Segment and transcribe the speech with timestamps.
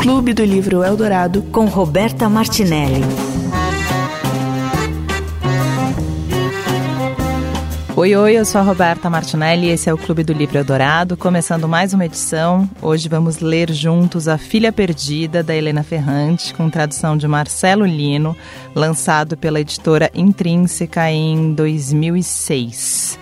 [0.00, 3.02] Clube do Livro Eldorado com Roberta Martinelli.
[7.96, 11.16] Oi, oi, eu sou a Roberta Martinelli e esse é o Clube do Livro Eldorado,
[11.16, 12.68] começando mais uma edição.
[12.82, 18.36] Hoje vamos ler juntos A Filha Perdida, da Helena Ferrante, com tradução de Marcelo Lino,
[18.74, 23.16] lançado pela editora Intrínseca em 2006.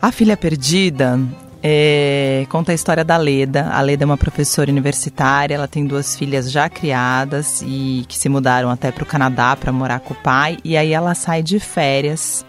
[0.00, 1.18] A Filha Perdida
[1.62, 3.70] é, conta a história da Leda.
[3.70, 8.28] A Leda é uma professora universitária, ela tem duas filhas já criadas e que se
[8.28, 10.58] mudaram até para o Canadá para morar com o pai.
[10.64, 12.44] E aí ela sai de férias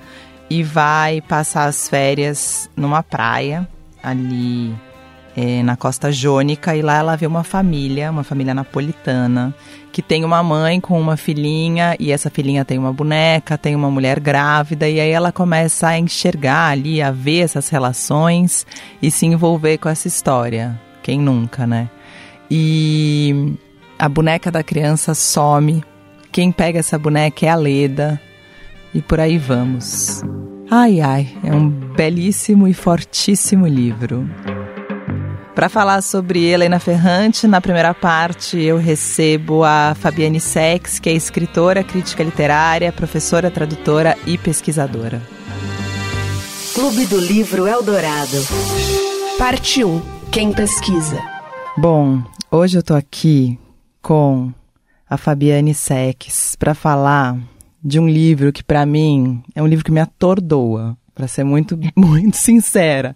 [0.49, 3.67] e vai passar as férias numa praia
[4.03, 4.73] ali
[5.35, 9.53] é, na Costa Jônica e lá ela vê uma família, uma família napolitana,
[9.91, 13.89] que tem uma mãe com uma filhinha e essa filhinha tem uma boneca, tem uma
[13.89, 18.65] mulher grávida e aí ela começa a enxergar ali, a ver essas relações
[19.01, 20.79] e se envolver com essa história.
[21.03, 21.89] Quem nunca, né?
[22.49, 23.55] E
[23.97, 25.83] a boneca da criança some.
[26.31, 28.19] Quem pega essa boneca é a Leda.
[28.93, 30.21] E por aí vamos.
[30.69, 34.27] Ai ai, é um belíssimo e fortíssimo livro.
[35.53, 41.13] Para falar sobre Helena Ferrante, na primeira parte eu recebo a Fabiane Sex, que é
[41.13, 45.21] escritora, crítica literária, professora, tradutora e pesquisadora.
[46.73, 48.37] Clube do Livro Eldorado.
[49.37, 50.01] Parte 1.
[50.31, 51.21] Quem pesquisa?
[51.77, 53.59] Bom, hoje eu tô aqui
[54.01, 54.53] com
[55.09, 57.37] a Fabiane Sex para falar
[57.83, 61.77] de um livro que para mim é um livro que me atordoa para ser muito,
[61.95, 63.15] muito sincera.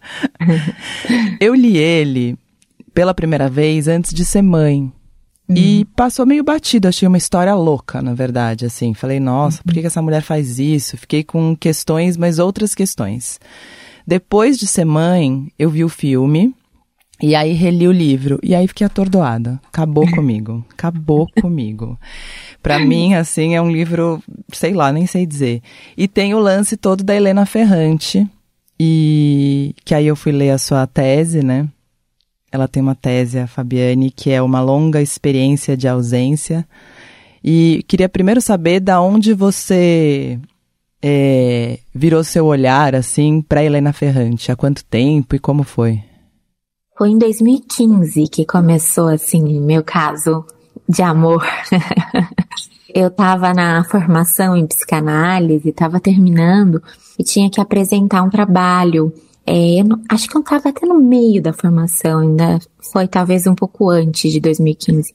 [1.41, 2.37] eu li ele
[2.93, 4.91] pela primeira vez antes de ser mãe.
[5.47, 5.55] Uhum.
[5.55, 8.93] E passou meio batido, achei uma história louca, na verdade, assim.
[8.93, 10.97] Falei, nossa, por que, que essa mulher faz isso?
[10.97, 13.39] Fiquei com questões, mas outras questões.
[14.07, 16.55] Depois de ser mãe, eu vi o filme,
[17.21, 19.59] e aí reli o livro, e aí fiquei atordoada.
[19.67, 21.97] Acabou comigo, acabou comigo.
[22.61, 25.61] Para mim, assim, é um livro, sei lá, nem sei dizer.
[25.95, 28.27] E tem o lance todo da Helena Ferrante,
[28.79, 31.67] e que aí eu fui ler a sua tese, né?
[32.51, 36.67] Ela tem uma tese, a Fabiane, que é uma longa experiência de ausência.
[37.43, 40.39] E queria primeiro saber da onde você
[41.01, 44.51] é, virou seu olhar, assim, para Helena Ferrante.
[44.51, 46.01] Há quanto tempo e como foi?
[46.97, 50.45] Foi em 2015 que começou, assim, meu caso
[50.87, 51.45] de amor.
[52.93, 56.81] eu estava na formação em psicanálise, estava terminando
[57.19, 59.13] e tinha que apresentar um trabalho.
[59.45, 62.59] É, não, acho que eu estava até no meio da formação, ainda
[62.93, 65.13] foi talvez um pouco antes de 2015.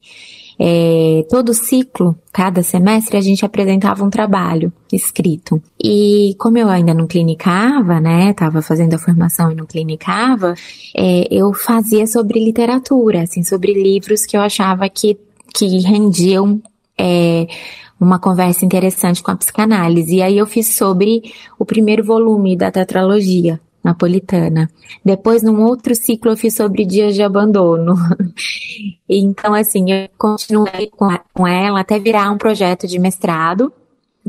[0.62, 5.62] É, todo ciclo, cada semestre, a gente apresentava um trabalho escrito.
[5.82, 10.54] E como eu ainda não clinicava, né, tava fazendo a formação e não clinicava,
[10.94, 15.16] é, eu fazia sobre literatura, assim, sobre livros que eu achava que
[15.52, 16.62] que rendiam
[16.96, 17.46] é,
[17.98, 20.16] uma conversa interessante com a psicanálise.
[20.16, 21.22] E aí eu fiz sobre
[21.58, 24.70] o primeiro volume da tetralogia napolitana.
[25.04, 27.94] Depois, num outro ciclo, eu fiz sobre dias de abandono.
[29.08, 30.90] então, assim, eu continuei
[31.32, 33.72] com ela até virar um projeto de mestrado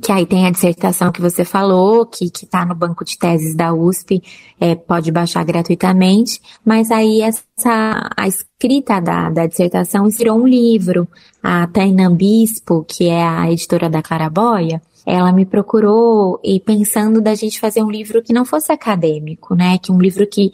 [0.01, 3.56] que aí tem a dissertação que você falou, que que está no banco de teses
[3.56, 4.22] da USP,
[4.59, 11.07] é, pode baixar gratuitamente, mas aí essa a escrita da, da dissertação virou um livro.
[11.44, 17.35] A Tainan Bispo, que é a editora da Claraboia, ela me procurou e pensando da
[17.35, 19.78] gente fazer um livro que não fosse acadêmico, né?
[19.78, 20.51] Que um livro que,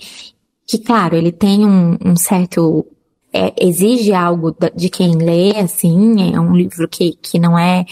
[0.66, 2.86] que claro, ele tem um, um certo
[3.34, 7.86] é, exige algo de quem lê, assim, é um livro que, que não é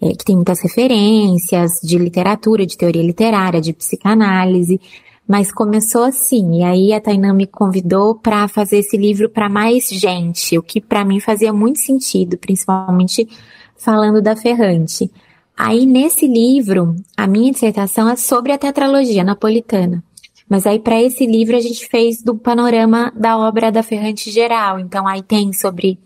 [0.00, 4.80] é, que tem muitas referências de literatura, de teoria literária, de psicanálise,
[5.26, 6.60] mas começou assim.
[6.60, 10.80] E aí a Tainá me convidou para fazer esse livro para mais gente, o que
[10.80, 13.28] para mim fazia muito sentido, principalmente
[13.76, 15.10] falando da Ferrante.
[15.58, 20.04] Aí nesse livro, a minha dissertação é sobre a tetralogia napolitana.
[20.48, 24.78] Mas aí para esse livro a gente fez do panorama da obra da Ferrante geral.
[24.78, 25.98] Então aí tem sobre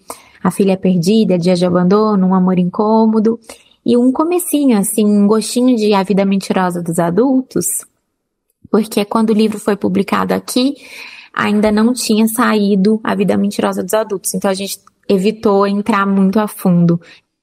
[0.43, 3.39] a filha perdida, dia de abandono, um amor incômodo
[3.85, 7.67] e um comecinho, assim, um gostinho de A Vida Mentirosa dos Adultos,
[8.71, 10.75] porque quando o livro foi publicado aqui,
[11.35, 14.79] ainda não tinha saído A Vida Mentirosa dos Adultos, então a gente
[15.09, 17.01] evitou entrar muito a fundo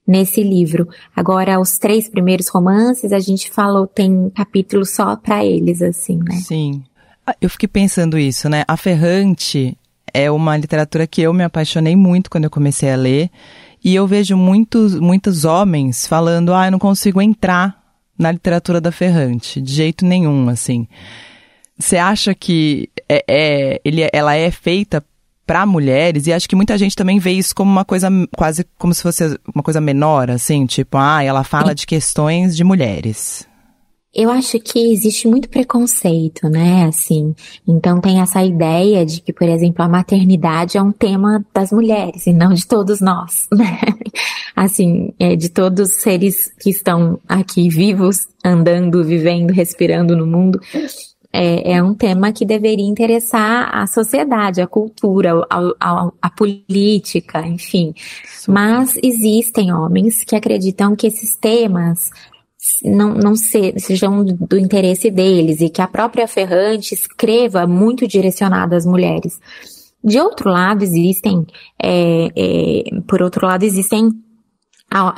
[0.09, 0.89] nesse livro.
[1.15, 6.35] Agora, os três primeiros romances, a gente falou, tem capítulo só para eles, assim, né?
[6.38, 6.83] Sim.
[7.27, 8.63] Ah, eu fiquei pensando isso, né?
[8.67, 9.77] A Ferrante
[10.11, 13.29] é uma literatura que eu me apaixonei muito quando eu comecei a ler.
[13.85, 17.79] E eu vejo muitos, muitos homens falando, ah, eu não consigo entrar
[18.17, 20.88] na literatura da Ferrante, de jeito nenhum, assim.
[21.77, 25.05] Você acha que é, é, ele, ela é feita
[25.50, 28.07] para mulheres, e acho que muita gente também vê isso como uma coisa
[28.38, 32.63] quase como se fosse uma coisa menor, assim, tipo, ah, ela fala de questões de
[32.63, 33.48] mulheres.
[34.13, 36.86] Eu acho que existe muito preconceito, né?
[36.86, 37.34] Assim,
[37.68, 42.28] então tem essa ideia de que, por exemplo, a maternidade é um tema das mulheres
[42.28, 43.80] e não de todos nós, né?
[44.56, 50.62] Assim, é de todos os seres que estão aqui vivos, andando, vivendo, respirando no mundo.
[51.31, 57.45] É, é um tema que deveria interessar a sociedade, a cultura, a, a, a política,
[57.45, 57.93] enfim.
[58.47, 62.09] Mas existem homens que acreditam que esses temas
[62.83, 68.75] não, não se, sejam do interesse deles e que a própria Ferrante escreva muito direcionada
[68.75, 69.39] às mulheres.
[70.03, 71.45] De outro lado, existem,
[71.81, 74.09] é, é, por outro lado, existem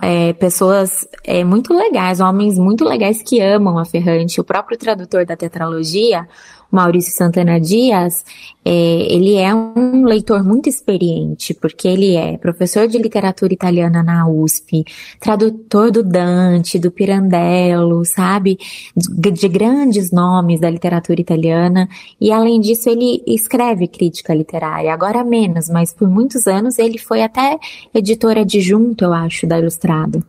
[0.01, 4.41] é, pessoas é, muito legais, homens muito legais que amam a Ferrante.
[4.41, 6.27] O próprio tradutor da tetralogia,
[6.71, 8.23] Maurício Santana Dias,
[8.63, 14.27] é, ele é um leitor muito experiente, porque ele é professor de literatura italiana na
[14.27, 14.85] USP,
[15.19, 18.57] tradutor do Dante, do Pirandello, sabe?
[18.95, 21.89] De, de grandes nomes da literatura italiana,
[22.19, 27.21] e além disso ele escreve crítica literária, agora menos, mas por muitos anos ele foi
[27.21, 27.59] até
[27.93, 30.23] editor adjunto, eu acho, da Ilustrada.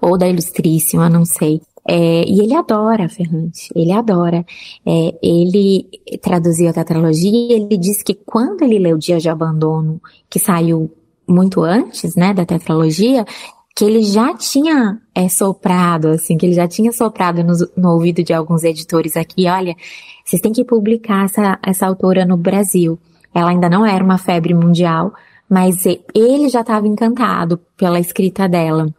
[0.00, 1.60] Ou da Ilustríssima, não sei.
[1.86, 4.44] É, e ele adora Ferrante, ele adora.
[4.86, 5.88] É, ele
[6.22, 10.00] traduziu a tetralogia e ele disse que quando ele leu Dias de Abandono,
[10.30, 10.90] que saiu
[11.26, 13.24] muito antes, né, da tetralogia,
[13.76, 18.22] que ele já tinha é, soprado, assim, que ele já tinha soprado no, no ouvido
[18.22, 19.74] de alguns editores aqui, olha,
[20.24, 22.98] vocês têm que publicar essa, essa autora no Brasil.
[23.34, 25.12] Ela ainda não era uma febre mundial,
[25.50, 25.84] mas
[26.14, 28.94] ele já estava encantado pela escrita dela.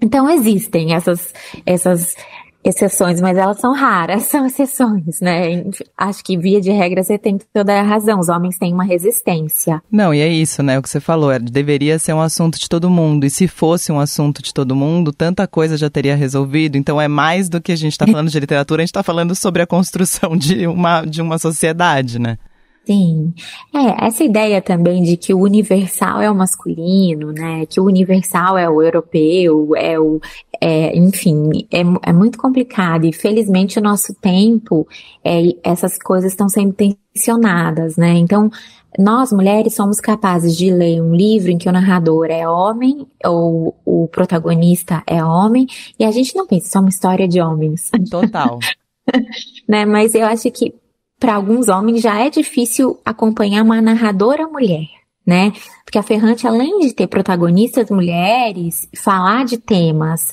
[0.00, 1.32] Então existem essas,
[1.66, 2.16] essas
[2.62, 5.64] exceções, mas elas são raras, são exceções, né?
[5.96, 9.82] Acho que via de regra você tem toda a razão, os homens têm uma resistência.
[9.90, 10.78] Não, e é isso, né?
[10.78, 13.98] O que você falou, deveria ser um assunto de todo mundo, e se fosse um
[13.98, 17.76] assunto de todo mundo, tanta coisa já teria resolvido, então é mais do que a
[17.76, 21.22] gente está falando de literatura, a gente está falando sobre a construção de uma, de
[21.22, 22.38] uma sociedade, né?
[22.86, 23.32] Sim.
[23.74, 27.66] É, essa ideia também de que o universal é o masculino, né?
[27.66, 30.20] Que o universal é o europeu, é o.
[30.60, 31.80] É, enfim, é,
[32.10, 34.86] é muito complicado e felizmente o nosso tempo,
[35.24, 38.14] é, essas coisas estão sendo tensionadas, né?
[38.14, 38.50] Então,
[38.98, 43.76] nós mulheres somos capazes de ler um livro em que o narrador é homem ou
[43.84, 45.66] o protagonista é homem
[45.98, 47.90] e a gente não pensa, isso é uma história de homens.
[48.10, 48.58] Total.
[49.68, 49.84] né?
[49.84, 50.74] Mas eu acho que
[51.20, 54.86] para alguns homens já é difícil acompanhar uma narradora mulher,
[55.24, 55.52] né?
[55.84, 60.32] Porque a Ferrante, além de ter protagonistas mulheres, falar de temas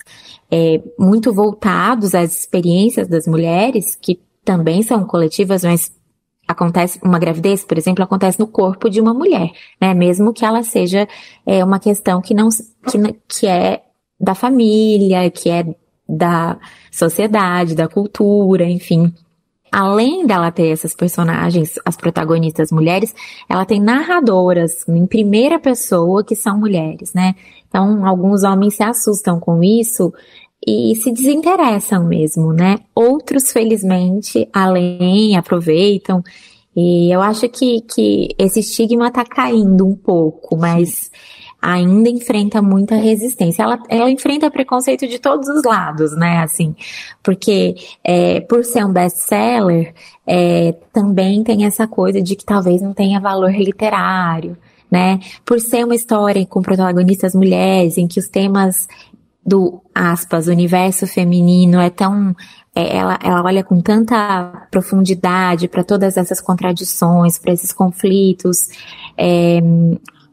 [0.49, 5.91] é, muito voltados às experiências das mulheres, que também são coletivas, mas
[6.47, 9.51] acontece uma gravidez, por exemplo, acontece no corpo de uma mulher,
[9.81, 9.93] né?
[9.93, 11.05] Mesmo que ela seja
[11.45, 12.97] é, uma questão que não que,
[13.27, 13.83] que é
[14.17, 15.65] da família, que é
[16.07, 16.57] da
[16.89, 19.13] sociedade, da cultura, enfim
[19.71, 23.13] além dela ter essas personagens, as protagonistas mulheres,
[23.49, 27.35] ela tem narradoras em primeira pessoa que são mulheres, né?
[27.67, 30.13] Então, alguns homens se assustam com isso
[30.65, 32.79] e se desinteressam mesmo, né?
[32.95, 36.23] Outros, felizmente, além, aproveitam.
[36.75, 40.89] E eu acho que, que esse estigma tá caindo um pouco, mas.
[40.89, 43.63] Sim ainda enfrenta muita resistência.
[43.63, 46.39] Ela, ela enfrenta preconceito de todos os lados, né?
[46.39, 46.75] Assim,
[47.23, 49.93] porque é, por ser um best-seller,
[50.25, 54.57] é, também tem essa coisa de que talvez não tenha valor literário,
[54.89, 55.19] né?
[55.45, 58.87] Por ser uma história com protagonistas mulheres, em que os temas
[59.45, 62.35] do aspas universo feminino é tão
[62.75, 68.67] é, ela, ela olha com tanta profundidade para todas essas contradições, para esses conflitos.
[69.17, 69.59] É,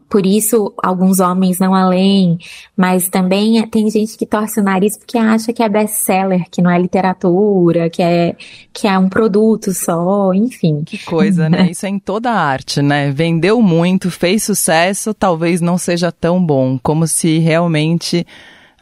[0.09, 2.39] por isso alguns homens não além,
[2.77, 6.71] mas também tem gente que torce o nariz porque acha que é best-seller, que não
[6.71, 8.37] é literatura, que é,
[8.73, 10.83] que é um produto só, enfim.
[10.85, 11.69] Que coisa, né?
[11.73, 13.11] Isso é em toda a arte, né?
[13.11, 18.27] Vendeu muito, fez sucesso, talvez não seja tão bom, como se realmente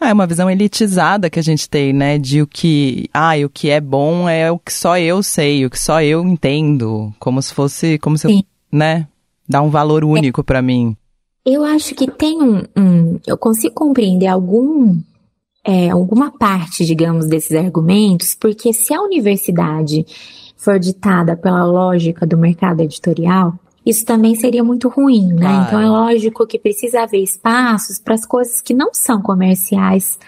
[0.03, 2.19] ah, é uma visão elitizada que a gente tem, né?
[2.19, 5.71] De o que, ah, o que é bom é o que só eu sei, o
[5.71, 9.07] que só eu entendo, como se fosse, como se, eu, né?
[9.49, 10.45] Dá um valor único é.
[10.45, 10.97] para mim.
[11.45, 15.01] Eu acho que tem um, um eu consigo compreender algum
[15.65, 20.05] é, alguma parte, digamos, desses argumentos, porque se a universidade
[20.57, 25.65] for ditada pela lógica do mercado editorial, isso também seria muito ruim, né?
[25.67, 30.19] Então é lógico que precisa haver espaços para as coisas que não são comerciais,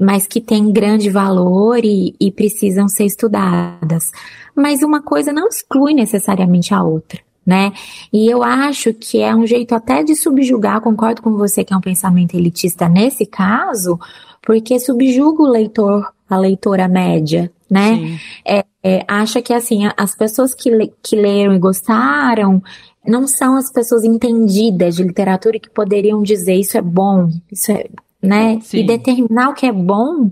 [0.00, 4.10] mas que têm grande valor e, e precisam ser estudadas.
[4.56, 7.72] Mas uma coisa não exclui necessariamente a outra né?
[8.12, 11.76] E eu acho que é um jeito até de subjugar, concordo com você que é
[11.76, 13.98] um pensamento elitista nesse caso,
[14.40, 18.18] porque subjuga o leitor, a leitora média, né?
[18.44, 20.70] É, é, acha que assim, as pessoas que,
[21.02, 22.62] que leram e gostaram
[23.06, 27.86] não são as pessoas entendidas de literatura que poderiam dizer isso é bom, isso é,
[28.22, 28.60] né?
[28.62, 28.78] Sim.
[28.78, 30.30] E determinar o que é bom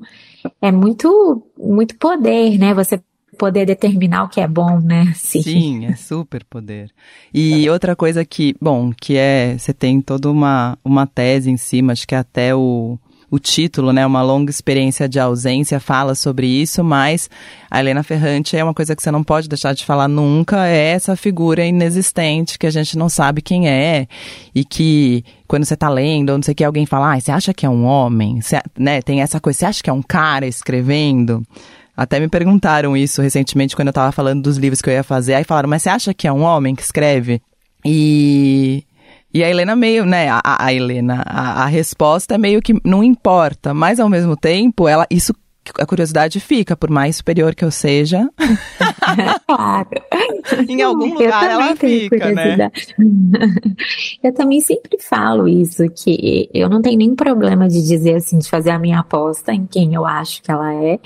[0.62, 2.72] é muito, muito poder, né?
[2.74, 3.00] Você
[3.38, 5.12] poder determinar o que é bom, né?
[5.14, 6.90] Sim, Sim é super poder.
[7.32, 11.92] E outra coisa que, bom, que é, você tem toda uma, uma tese em cima,
[11.92, 12.98] acho que até o,
[13.30, 17.30] o título, né, uma longa experiência de ausência, fala sobre isso, mas
[17.70, 20.88] a Helena Ferrante é uma coisa que você não pode deixar de falar nunca, é
[20.88, 24.08] essa figura inexistente que a gente não sabe quem é
[24.52, 27.30] e que quando você tá lendo, ou não sei o que, alguém fala, ah, você
[27.30, 28.40] acha que é um homem?
[28.40, 31.42] Você, né, tem essa coisa, você acha que é um cara escrevendo?
[32.00, 35.34] Até me perguntaram isso recentemente quando eu tava falando dos livros que eu ia fazer.
[35.34, 37.42] Aí falaram, mas você acha que é um homem que escreve?
[37.84, 38.84] E.
[39.34, 43.04] E a Helena meio, né, a, a Helena, a, a, resposta é meio que não
[43.04, 45.32] importa, mas ao mesmo tempo, ela, isso,
[45.78, 48.26] a curiosidade fica, por mais superior que eu seja.
[49.46, 49.88] Claro.
[50.68, 52.70] em algum lugar ela fica, né?
[54.22, 58.48] Eu também sempre falo isso, que eu não tenho nenhum problema de dizer assim, de
[58.48, 60.98] fazer a minha aposta em quem eu acho que ela é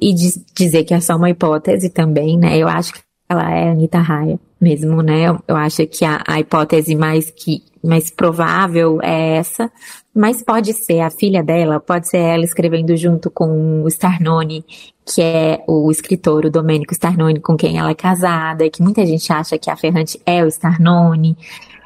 [0.00, 2.58] e dizer que é só uma hipótese também, né?
[2.58, 5.28] Eu acho que ela é Anitta Raia mesmo, né?
[5.28, 9.72] Eu, eu acho que a, a, hipótese mais que mais provável é essa,
[10.14, 14.64] mas pode ser a filha dela, pode ser ela escrevendo junto com o Starnone,
[15.06, 19.06] que é o escritor, o Domênico Starnone, com quem ela é casada, e que muita
[19.06, 21.38] gente acha que a Ferrante é o Starnone.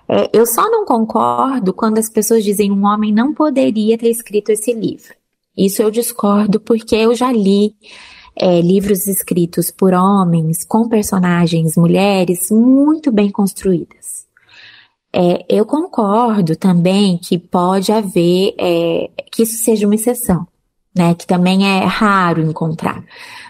[0.09, 4.51] É, eu só não concordo quando as pessoas dizem um homem não poderia ter escrito
[4.51, 5.15] esse livro.
[5.57, 7.75] Isso eu discordo porque eu já li
[8.37, 14.25] é, livros escritos por homens com personagens mulheres muito bem construídas.
[15.13, 20.45] É, eu concordo também que pode haver é, que isso seja uma exceção,
[20.95, 21.15] né?
[21.15, 23.05] Que também é raro encontrar.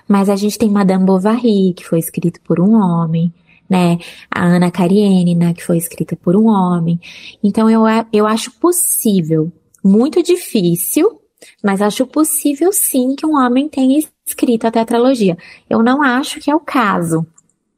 [0.07, 3.33] Mas a gente tem Madame Bovary, que foi escrito por um homem,
[3.69, 3.99] né?
[4.31, 7.01] A Ana Karenina, que foi escrita por um homem.
[7.43, 9.51] Então eu, eu acho possível,
[9.83, 11.19] muito difícil,
[11.63, 15.37] mas acho possível sim que um homem tenha escrito a tetralogia.
[15.69, 17.27] Eu não acho que é o caso.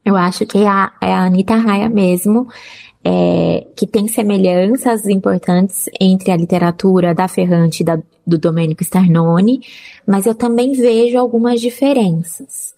[0.04, 2.46] Eu acho que é a, é a Anitta Raia mesmo,
[3.04, 9.61] é, que tem semelhanças importantes entre a literatura da Ferrante e da, do Domenico Starnone,
[10.06, 12.75] mas eu também vejo algumas diferenças.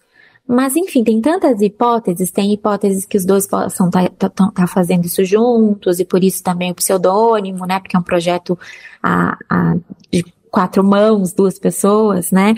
[0.47, 4.67] Mas, enfim, tem tantas hipóteses, tem hipóteses que os dois possam estar tá, tá, tá
[4.67, 8.57] fazendo isso juntos, e por isso também o pseudônimo, né, porque é um projeto
[9.01, 9.75] a, a,
[10.11, 12.55] de quatro mãos, duas pessoas, né?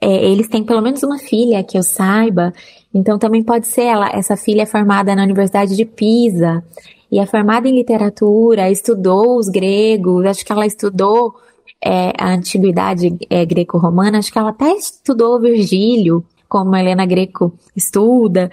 [0.00, 2.52] É, eles têm pelo menos uma filha que eu saiba,
[2.92, 6.62] então também pode ser ela, essa filha é formada na Universidade de Pisa
[7.10, 11.34] e é formada em literatura, estudou os gregos, acho que ela estudou
[11.82, 18.50] é, a antiguidade é, greco-romana, acho que ela até estudou Virgílio, como Helena Greco estuda.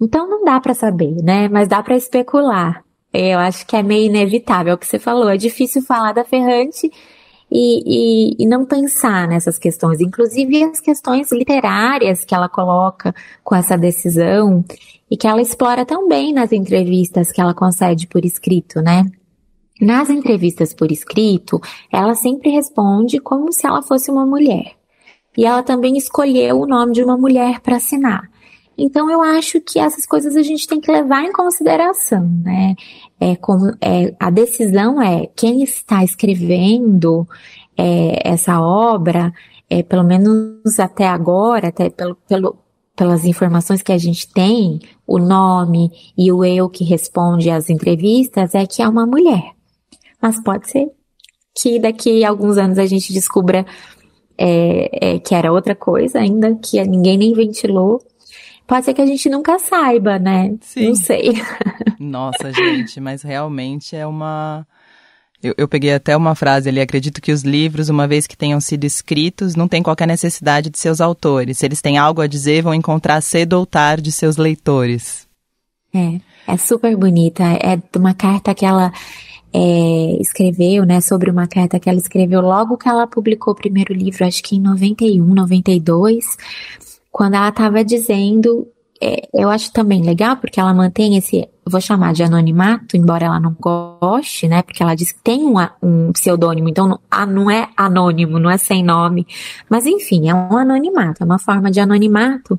[0.00, 1.48] Então não dá para saber, né?
[1.48, 2.84] Mas dá para especular.
[3.12, 5.28] Eu acho que é meio inevitável o que você falou.
[5.28, 6.90] É difícil falar da Ferrante
[7.50, 13.56] e, e, e, não pensar nessas questões, inclusive as questões literárias que ela coloca com
[13.56, 14.64] essa decisão
[15.10, 19.10] e que ela explora tão bem nas entrevistas que ela concede por escrito, né?
[19.80, 24.76] Nas entrevistas por escrito, ela sempre responde como se ela fosse uma mulher.
[25.36, 28.29] E ela também escolheu o nome de uma mulher para assinar.
[28.82, 32.74] Então eu acho que essas coisas a gente tem que levar em consideração, né?
[33.20, 37.28] É como é, a decisão é quem está escrevendo
[37.76, 39.34] é, essa obra,
[39.68, 42.56] é, pelo menos até agora, até pelo, pelo,
[42.96, 48.54] pelas informações que a gente tem, o nome e o eu que responde às entrevistas
[48.54, 49.52] é que é uma mulher.
[50.22, 50.90] Mas pode ser
[51.54, 53.66] que daqui a alguns anos a gente descubra
[54.38, 58.00] é, é, que era outra coisa ainda, que ninguém nem ventilou,
[58.70, 60.54] Pode ser que a gente nunca saiba, né?
[60.60, 60.90] Sim.
[60.90, 61.32] Não sei.
[61.98, 64.64] Nossa, gente, mas realmente é uma.
[65.42, 68.60] Eu, eu, peguei até uma frase ali, acredito que os livros, uma vez que tenham
[68.60, 71.58] sido escritos, não tem qualquer necessidade de seus autores.
[71.58, 75.26] Se eles têm algo a dizer, vão encontrar cedo ou tarde seus leitores.
[75.92, 77.42] É, é super bonita.
[77.60, 78.92] É de uma carta que ela
[79.52, 83.92] é, escreveu, né, sobre uma carta que ela escreveu logo que ela publicou o primeiro
[83.92, 86.24] livro, acho que em 91, 92
[87.10, 88.68] quando ela estava dizendo,
[89.02, 93.40] é, eu acho também legal, porque ela mantém esse, vou chamar de anonimato, embora ela
[93.40, 94.62] não goste, né?
[94.62, 98.58] Porque ela diz que tem um, um pseudônimo, então não, não é anônimo, não é
[98.58, 99.26] sem nome.
[99.68, 102.58] Mas enfim, é um anonimato, é uma forma de anonimato.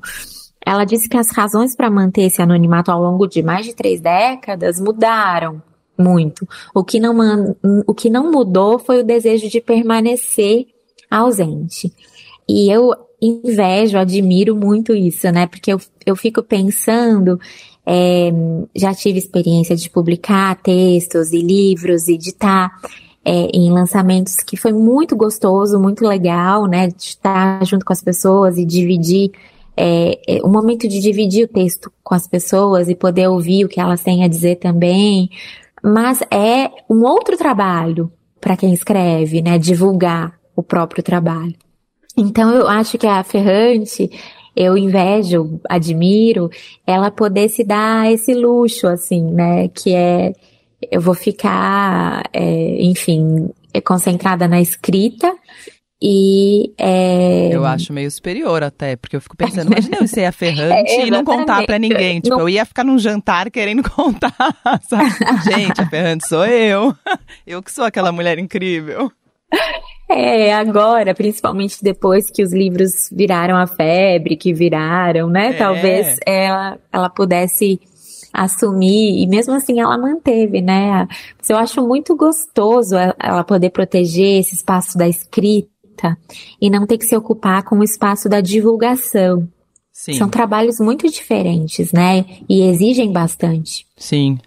[0.66, 4.00] ela disse que as razões para manter esse anonimato ao longo de mais de três
[4.00, 5.62] décadas mudaram
[5.96, 6.46] muito.
[6.74, 7.56] O que não,
[7.86, 10.66] o que não mudou foi o desejo de permanecer
[11.08, 11.92] ausente.
[12.48, 15.46] E eu invejo, admiro muito isso, né?
[15.46, 17.38] Porque eu, eu fico pensando,
[17.86, 18.32] é,
[18.74, 22.70] já tive experiência de publicar textos e livros e de estar
[23.24, 26.88] é, em lançamentos que foi muito gostoso, muito legal, né?
[26.88, 29.30] De estar junto com as pessoas e dividir
[29.76, 33.68] é, é, um momento de dividir o texto com as pessoas e poder ouvir o
[33.68, 35.30] que elas têm a dizer também.
[35.82, 39.58] Mas é um outro trabalho para quem escreve, né?
[39.58, 41.54] Divulgar o próprio trabalho.
[42.16, 44.10] Então eu acho que a Ferrante,
[44.54, 46.50] eu invejo, admiro,
[46.86, 49.68] ela poder se dar esse luxo, assim, né?
[49.68, 50.32] Que é,
[50.90, 53.50] eu vou ficar, é, enfim,
[53.84, 55.32] concentrada na escrita
[56.04, 57.54] e é...
[57.54, 61.06] Eu acho meio superior até, porque eu fico pensando, imagina eu ser a ferrante é,
[61.06, 62.20] e não contar para ninguém.
[62.20, 62.40] Tipo, não...
[62.40, 64.34] eu ia ficar num jantar querendo contar,
[64.88, 65.10] sabe?
[65.48, 66.92] Gente, a ferrante sou eu.
[67.46, 69.12] Eu que sou aquela mulher incrível.
[70.14, 75.50] É, agora, principalmente depois que os livros viraram a febre, que viraram, né?
[75.50, 75.52] É.
[75.52, 77.80] Talvez ela, ela pudesse
[78.32, 81.06] assumir, e mesmo assim ela manteve, né?
[81.48, 85.68] Eu acho muito gostoso ela poder proteger esse espaço da escrita
[86.60, 89.46] e não ter que se ocupar com o espaço da divulgação.
[89.92, 90.14] Sim.
[90.14, 92.24] São trabalhos muito diferentes, né?
[92.48, 93.86] E exigem bastante.
[93.94, 94.38] Sim.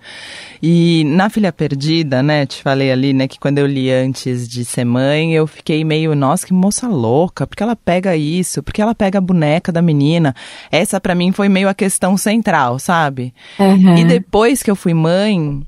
[0.61, 2.47] E na Filha Perdida, né?
[2.47, 3.27] Te falei ali, né?
[3.27, 7.45] Que quando eu li antes de ser mãe, eu fiquei meio, nossa, que moça louca.
[7.45, 8.63] Porque ela pega isso?
[8.63, 10.35] Porque ela pega a boneca da menina?
[10.71, 13.31] Essa para mim foi meio a questão central, sabe?
[13.59, 13.97] Uhum.
[13.97, 15.61] E depois que eu fui mãe,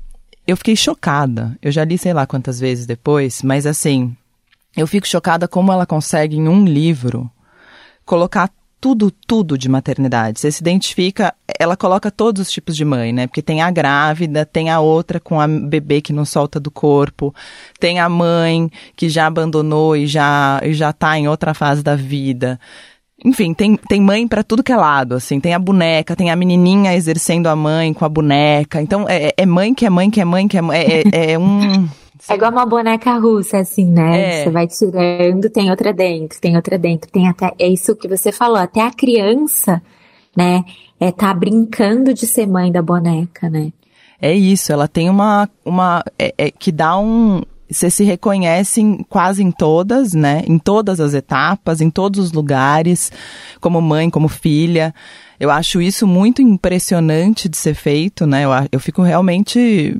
[0.44, 1.56] eu fiquei chocada.
[1.62, 4.14] Eu já li sei lá quantas vezes depois, mas assim,
[4.76, 7.30] eu fico chocada como ela consegue, em um livro,
[8.04, 10.40] colocar tudo, tudo de maternidade.
[10.40, 13.26] Você se identifica, ela coloca todos os tipos de mãe, né?
[13.26, 17.34] Porque tem a grávida, tem a outra com a bebê que não solta do corpo,
[17.80, 21.96] tem a mãe que já abandonou e já, e já tá em outra fase da
[21.96, 22.58] vida.
[23.24, 25.40] Enfim, tem, tem mãe para tudo que é lado, assim.
[25.40, 28.80] Tem a boneca, tem a menininha exercendo a mãe com a boneca.
[28.80, 30.78] Então, é, é mãe que é mãe que é mãe que é mãe.
[30.78, 31.88] É, é, é um...
[32.28, 34.40] É igual uma boneca russa, assim, né?
[34.40, 34.44] É.
[34.44, 37.52] Você vai tirando, tem outra dentro, tem outra dentro, tem até.
[37.58, 39.82] É isso que você falou, até a criança,
[40.36, 40.64] né?
[40.98, 43.72] É tá brincando de ser mãe da boneca, né?
[44.20, 45.48] É isso, ela tem uma.
[45.64, 47.42] uma é, é, que dá um.
[47.70, 50.42] Você se reconhece em, quase em todas, né?
[50.46, 53.12] Em todas as etapas, em todos os lugares,
[53.60, 54.94] como mãe, como filha.
[55.38, 58.44] Eu acho isso muito impressionante de ser feito, né?
[58.44, 59.96] Eu, eu fico realmente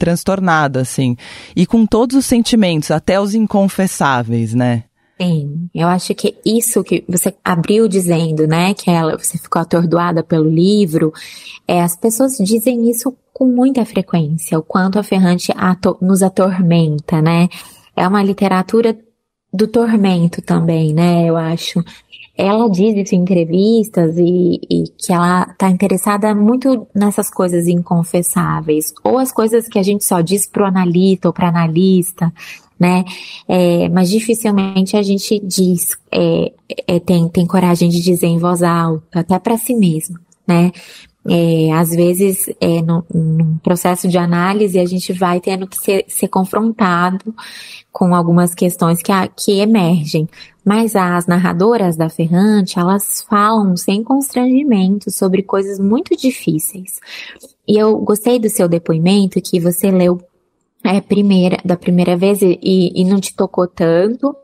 [0.00, 1.14] transtornada, assim.
[1.54, 4.84] E com todos os sentimentos, até os inconfessáveis, né?
[5.20, 10.22] Sim, eu acho que isso que você abriu dizendo, né, que ela, você ficou atordoada
[10.24, 11.12] pelo livro,
[11.68, 17.20] é, as pessoas dizem isso com muita frequência, o quanto a Ferrante ato, nos atormenta,
[17.20, 17.48] né?
[17.94, 18.98] É uma literatura
[19.52, 21.84] do tormento também, né, eu acho
[22.36, 28.92] ela diz isso em entrevistas e, e que ela está interessada muito nessas coisas inconfessáveis,
[29.04, 32.32] ou as coisas que a gente só diz pro analista ou para analista,
[32.78, 33.04] né?
[33.46, 36.52] É, mas dificilmente a gente diz, é,
[36.86, 40.72] é, tem, tem coragem de dizer em voz alta, até para si mesmo, né?
[41.28, 46.04] É, às vezes, é, no, num processo de análise, a gente vai tendo que ser,
[46.08, 47.34] ser confrontado
[47.92, 50.28] com algumas questões que, que emergem.
[50.64, 57.00] Mas as narradoras da Ferrante, elas falam sem constrangimento sobre coisas muito difíceis.
[57.68, 60.20] E eu gostei do seu depoimento que você leu
[60.82, 64.34] é, primeira, da primeira vez e, e não te tocou tanto,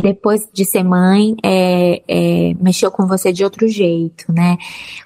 [0.00, 4.56] depois de ser mãe, é, é, mexeu com você de outro jeito, né?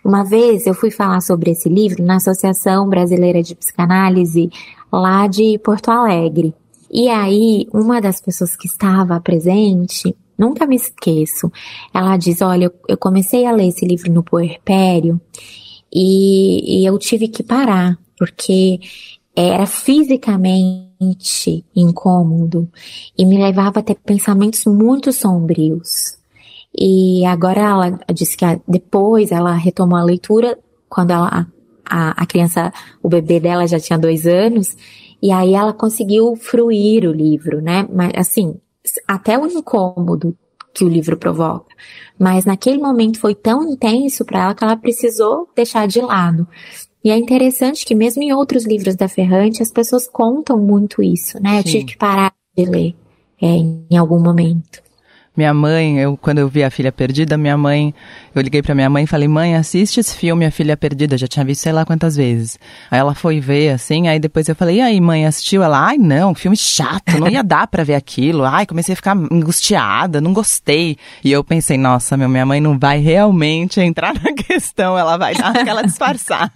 [0.05, 4.51] Uma vez eu fui falar sobre esse livro na Associação Brasileira de Psicanálise,
[4.93, 6.55] lá de Porto Alegre.
[6.91, 11.53] E aí, uma das pessoas que estava presente, nunca me esqueço,
[11.93, 15.21] ela diz: Olha, eu comecei a ler esse livro no puerpério
[15.93, 18.81] e, e eu tive que parar, porque
[19.41, 22.69] era fisicamente incômodo
[23.17, 26.19] e me levava a ter pensamentos muito sombrios.
[26.77, 31.47] E agora ela disse que depois ela retomou a leitura quando ela,
[31.89, 34.77] a, a criança, o bebê dela já tinha dois anos,
[35.23, 37.87] e aí ela conseguiu fruir o livro, né?
[37.93, 38.57] Mas assim,
[39.07, 40.37] até o incômodo
[40.75, 41.75] que o livro provoca.
[42.19, 46.47] Mas naquele momento foi tão intenso para ela que ela precisou deixar de lado.
[47.05, 51.41] E é interessante que mesmo em outros livros da Ferrante, as pessoas contam muito isso,
[51.41, 51.51] né?
[51.51, 51.57] Sim.
[51.57, 52.95] Eu tive que parar de ler
[53.41, 54.83] é, em algum momento.
[55.39, 57.95] Minha mãe, eu quando eu vi a filha perdida, minha mãe,
[58.35, 61.17] eu liguei para minha mãe e falei: "Mãe, assiste esse filme A Filha Perdida".
[61.17, 62.59] Já tinha visto sei lá quantas vezes.
[62.91, 65.97] Aí ela foi ver assim, aí depois eu falei: "E aí, mãe, assistiu?" Ela: "Ai,
[65.97, 68.45] não, filme chato, não ia dar para ver aquilo".
[68.45, 70.97] Ai, comecei a ficar angustiada, não gostei.
[71.23, 75.37] E eu pensei: "Nossa, meu, minha mãe não vai realmente entrar na questão, ela vai
[75.37, 76.51] dar aquela disfarçada".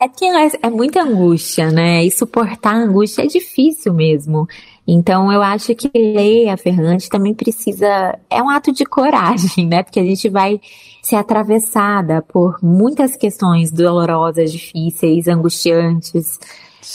[0.00, 2.04] é que é, é muita angústia, né?
[2.04, 4.46] E suportar a angústia é difícil mesmo.
[4.90, 8.18] Então, eu acho que ler a Ferrante também precisa.
[8.30, 9.82] É um ato de coragem, né?
[9.82, 10.58] Porque a gente vai
[11.02, 16.40] ser atravessada por muitas questões dolorosas, difíceis, angustiantes.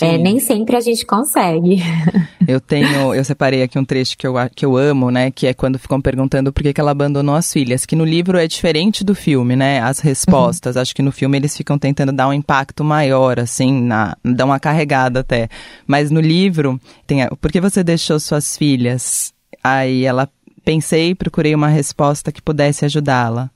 [0.02, 1.78] É, nem sempre a gente consegue.
[2.46, 5.32] Eu tenho, eu separei aqui um trecho que eu, que eu amo, né?
[5.32, 7.86] Que é quando ficam perguntando por que, que ela abandonou as filhas.
[7.86, 9.80] Que no livro é diferente do filme, né?
[9.80, 10.76] As respostas.
[10.76, 10.82] Uhum.
[10.82, 14.60] Acho que no filme eles ficam tentando dar um impacto maior, assim, na, dar uma
[14.60, 15.48] carregada até.
[15.88, 16.78] Mas no livro,
[17.08, 17.26] tem.
[17.40, 19.34] Por que você deixou suas filhas?
[19.64, 20.30] Aí ela
[20.66, 23.50] pensei e procurei uma resposta que pudesse ajudá-la.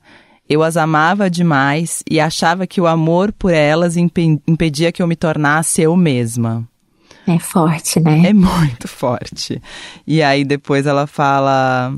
[0.49, 5.15] Eu as amava demais e achava que o amor por elas impedia que eu me
[5.15, 6.67] tornasse eu mesma.
[7.27, 8.27] É forte, né?
[8.27, 9.62] É muito forte.
[10.05, 11.93] E aí depois ela fala.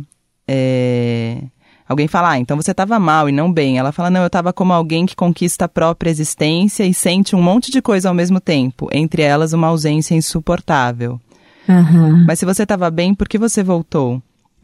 [0.47, 1.43] É...
[1.87, 3.79] Alguém fala, ah, então você estava mal e não bem.
[3.79, 7.41] Ela fala, não, eu estava como alguém que conquista a própria existência e sente um
[7.41, 11.19] monte de coisa ao mesmo tempo, entre elas uma ausência insuportável.
[11.67, 12.25] Uhum.
[12.27, 14.21] Mas se você estava bem, por que você voltou?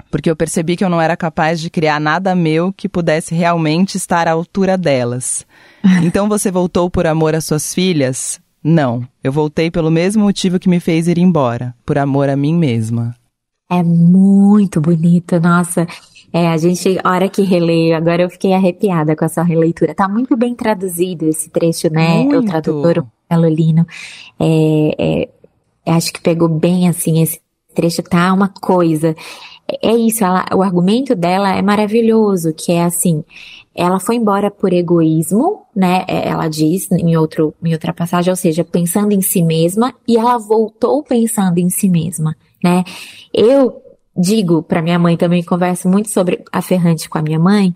[0.10, 3.96] Porque eu percebi que eu não era capaz de criar nada meu que pudesse realmente
[3.96, 5.46] estar à altura delas.
[6.04, 8.40] Então você voltou por amor às suas filhas?
[8.64, 12.56] Não, eu voltei pelo mesmo motivo que me fez ir embora, por amor a mim
[12.56, 13.16] mesma.
[13.70, 15.86] É muito bonito, nossa.
[16.34, 19.96] É, a gente, hora que releio, agora eu fiquei arrepiada com a sua releitura.
[19.96, 22.24] Tá muito bem traduzido esse trecho, né?
[22.24, 22.40] Muito.
[22.40, 23.86] O tradutor, o Carolino,
[24.40, 24.96] é,
[25.86, 27.40] é, acho que pegou bem, assim, esse
[27.74, 29.16] trecho tá uma coisa
[29.68, 33.24] é isso, ela, o argumento dela é maravilhoso, que é assim,
[33.74, 36.06] ela foi embora por egoísmo, né?
[36.08, 40.18] É, ela diz em, outro, em outra passagem, ou seja, pensando em si mesma, e
[40.18, 42.84] ela voltou pensando em si mesma, né?
[43.34, 43.82] Eu
[44.16, 47.74] digo para minha mãe também, converso muito sobre a Ferrante com a minha mãe,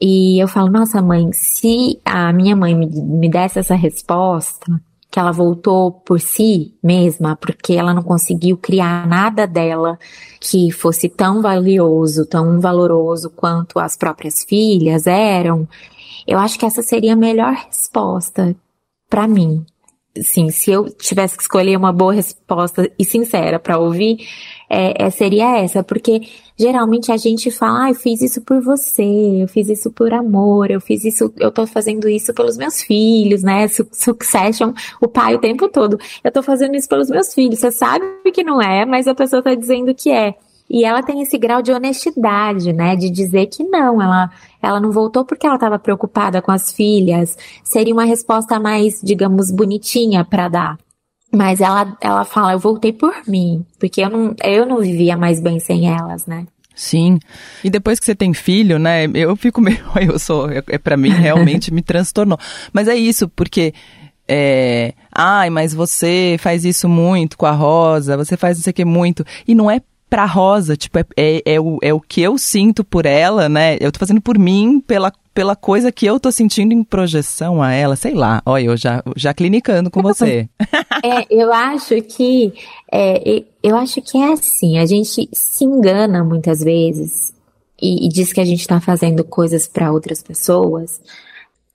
[0.00, 4.80] e eu falo, nossa mãe, se a minha mãe me, me desse essa resposta,
[5.10, 9.98] que ela voltou por si mesma, porque ela não conseguiu criar nada dela
[10.38, 15.68] que fosse tão valioso, tão valoroso quanto as próprias filhas eram.
[16.26, 18.54] Eu acho que essa seria a melhor resposta
[19.08, 19.66] para mim.
[20.22, 24.26] Sim, se eu tivesse que escolher uma boa resposta e sincera para ouvir,
[24.70, 26.20] é, é, seria essa, porque
[26.56, 29.02] geralmente a gente fala, ah, eu fiz isso por você,
[29.42, 33.42] eu fiz isso por amor, eu fiz isso, eu tô fazendo isso pelos meus filhos,
[33.42, 33.66] né?
[33.68, 35.98] Succession, o pai o tempo todo.
[36.22, 37.58] Eu tô fazendo isso pelos meus filhos.
[37.58, 40.34] Você sabe que não é, mas a pessoa tá dizendo que é.
[40.68, 42.94] E ela tem esse grau de honestidade, né?
[42.94, 44.30] De dizer que não, ela,
[44.62, 47.36] ela não voltou porque ela estava preocupada com as filhas.
[47.64, 50.78] Seria uma resposta mais, digamos, bonitinha para dar.
[51.32, 55.40] Mas ela, ela fala, eu voltei por mim, porque eu não, eu não vivia mais
[55.40, 56.46] bem sem elas, né?
[56.74, 57.18] Sim.
[57.62, 59.04] E depois que você tem filho, né?
[59.12, 59.78] Eu fico meio.
[60.00, 60.48] Eu sou.
[60.50, 62.38] É, para mim, realmente me transtornou.
[62.72, 63.74] Mas é isso, porque.
[64.32, 69.24] É, ai, mas você faz isso muito com a Rosa, você faz isso aqui muito.
[69.46, 72.84] E não é pra Rosa, tipo, é, é, é, o, é o que eu sinto
[72.84, 73.78] por ela, né?
[73.80, 77.72] Eu tô fazendo por mim, pela pela coisa que eu tô sentindo em projeção a
[77.72, 78.42] ela, sei lá.
[78.44, 80.48] Olha, eu já, já clinicando com você.
[81.04, 82.52] é, eu acho que
[82.92, 87.32] é, eu acho que é assim, a gente se engana muitas vezes
[87.80, 91.00] e, e diz que a gente está fazendo coisas para outras pessoas.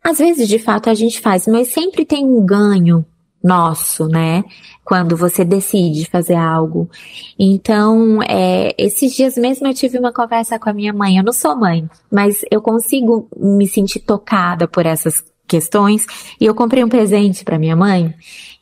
[0.04, 3.06] Às vezes, de fato, a gente faz, mas sempre tem um ganho
[3.46, 4.44] nosso, né?
[4.84, 6.90] Quando você decide fazer algo.
[7.38, 11.18] Então, é, esses dias mesmo eu tive uma conversa com a minha mãe.
[11.18, 16.06] Eu não sou mãe, mas eu consigo me sentir tocada por essas questões.
[16.42, 18.14] E eu comprei um presente para minha mãe.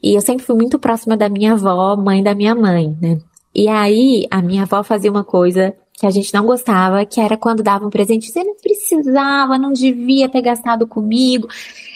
[0.01, 3.19] E eu sempre fui muito próxima da minha avó, mãe da minha mãe, né?
[3.55, 7.37] E aí, a minha avó fazia uma coisa que a gente não gostava, que era
[7.37, 11.47] quando dava um presente, você não precisava, não devia ter gastado comigo.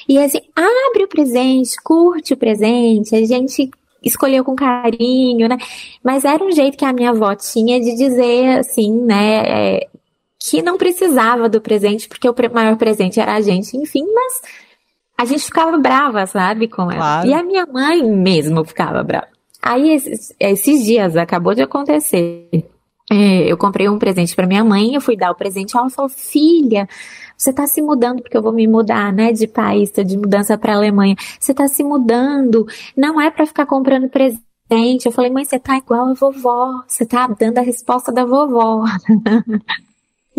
[0.07, 3.69] E assim, abre o presente, curte o presente, a gente
[4.03, 5.57] escolheu com carinho, né?
[6.03, 9.87] Mas era um jeito que a minha avó tinha de dizer, assim, né, é,
[10.39, 14.41] que não precisava do presente, porque o maior presente era a gente, enfim, mas
[15.17, 16.95] a gente ficava brava, sabe, com ela.
[16.95, 17.27] Claro.
[17.27, 19.27] E a minha mãe mesmo ficava brava.
[19.61, 22.49] Aí, esses, esses dias, acabou de acontecer.
[23.09, 26.09] É, eu comprei um presente para minha mãe, eu fui dar o presente, ela falou,
[26.09, 26.89] filha,
[27.37, 30.57] você está se mudando porque eu vou me mudar, né, de país, tô de mudança
[30.57, 31.15] para Alemanha.
[31.39, 32.65] Você está se mudando,
[32.95, 35.05] não é para ficar comprando presente.
[35.05, 38.83] Eu falei, mãe, você tá igual a vovó, você tá dando a resposta da vovó.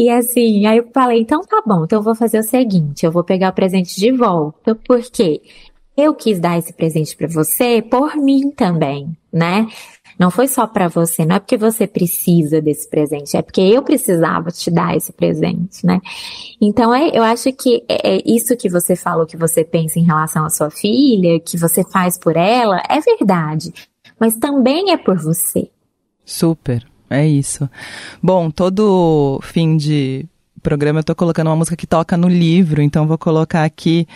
[0.00, 3.10] E assim, aí eu falei, então tá bom, então eu vou fazer o seguinte, eu
[3.10, 5.42] vou pegar o presente de volta, porque
[5.96, 9.66] eu quis dar esse presente para você por mim também, né?
[10.18, 13.82] Não foi só para você, não é porque você precisa desse presente, é porque eu
[13.82, 16.00] precisava te dar esse presente, né?
[16.60, 20.04] Então, é, eu acho que é, é isso que você falou, que você pensa em
[20.04, 23.72] relação à sua filha, que você faz por ela, é verdade.
[24.18, 25.70] Mas também é por você.
[26.24, 27.70] Super, é isso.
[28.20, 30.26] Bom, todo fim de
[30.58, 34.06] programa eu tô colocando uma música que toca no livro, então vou colocar aqui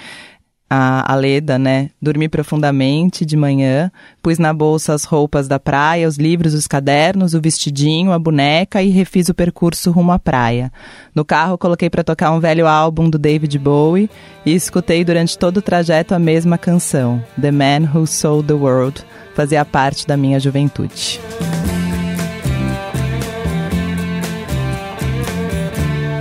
[0.75, 1.91] a, a Leda, né?
[2.01, 7.35] Dormi profundamente de manhã, pus na bolsa as roupas da praia, os livros, os cadernos,
[7.35, 10.73] o vestidinho, a boneca e refiz o percurso rumo à praia.
[11.15, 14.09] No carro, coloquei para tocar um velho álbum do David Bowie
[14.47, 19.05] e escutei durante todo o trajeto a mesma canção, The Man Who Sold the World,
[19.35, 21.21] fazia parte da minha juventude.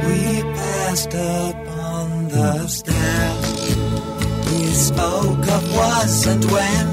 [0.06, 3.31] We passed up on the stairs.
[4.74, 6.88] Spoke of was and when.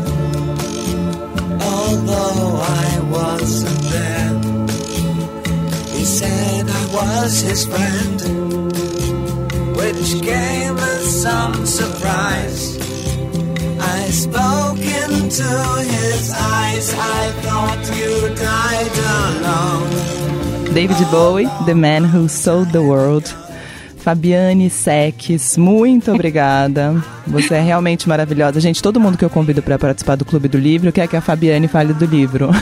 [1.61, 4.33] Although I wasn't there,
[5.97, 8.19] he said I was his friend,
[9.77, 12.77] which came as some surprise.
[13.81, 15.51] I spoke into
[15.97, 20.75] his eyes, I thought you died alone.
[20.75, 23.35] David Bowie, The Man Who Sold the World.
[23.98, 26.94] Fabiane Seques, muito obrigada.
[27.26, 28.61] Você é realmente maravilhosa.
[28.61, 31.20] Gente, todo mundo que eu convido para participar do Clube do Livro quer que a
[31.20, 32.48] Fabiane fale do livro.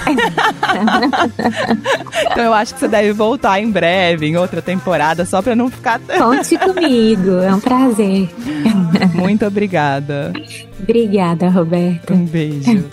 [2.33, 5.71] então eu acho que você deve voltar em breve, em outra temporada, só para não
[5.71, 6.01] ficar.
[6.01, 8.29] Conte comigo, é um prazer.
[9.15, 10.33] Muito obrigada.
[10.81, 12.13] Obrigada, Roberta.
[12.13, 12.85] Um beijo.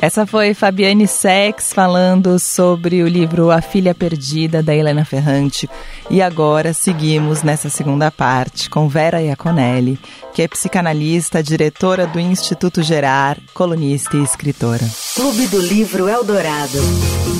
[0.00, 5.68] Essa foi Fabiane Sex falando sobre o livro A Filha Perdida, da Helena Ferrante.
[6.08, 9.98] E agora seguimos nessa segunda parte com Vera Iaconelli,
[10.32, 14.88] que é psicanalista, diretora do Instituto Gerar, colunista e escritora.
[15.14, 16.78] Clube do Livro Eldorado.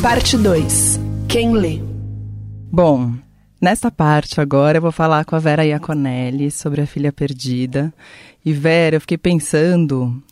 [0.02, 1.00] Parte 2.
[1.28, 1.80] Quem lê?
[2.70, 3.14] Bom,
[3.62, 7.92] Nesta parte agora eu vou falar com a Vera Iaconelli sobre a filha perdida.
[8.42, 10.22] E Vera, eu fiquei pensando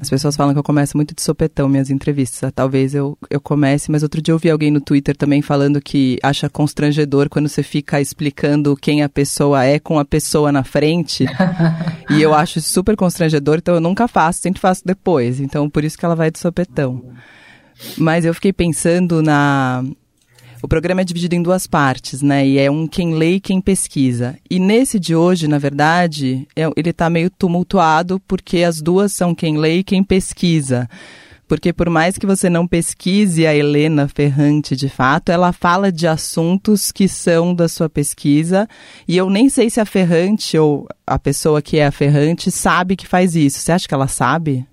[0.00, 2.50] as pessoas falam que eu começo muito de sopetão minhas entrevistas.
[2.54, 6.18] Talvez eu, eu comece, mas outro dia eu vi alguém no Twitter também falando que
[6.22, 11.24] acha constrangedor quando você fica explicando quem a pessoa é com a pessoa na frente.
[12.10, 15.40] e eu acho super constrangedor, então eu nunca faço, sempre faço depois.
[15.40, 17.02] Então por isso que ela vai de sopetão.
[17.96, 19.84] Mas eu fiquei pensando na,
[20.62, 22.46] o programa é dividido em duas partes, né?
[22.46, 24.36] E é um quem lê e quem pesquisa.
[24.48, 29.34] E nesse de hoje, na verdade, é, ele está meio tumultuado porque as duas são
[29.34, 30.88] quem lê e quem pesquisa.
[31.48, 36.06] Porque por mais que você não pesquise a Helena Ferrante de fato, ela fala de
[36.06, 38.68] assuntos que são da sua pesquisa.
[39.06, 42.96] E eu nem sei se a Ferrante ou a pessoa que é a Ferrante sabe
[42.96, 43.58] que faz isso.
[43.58, 44.64] Você acha que ela sabe?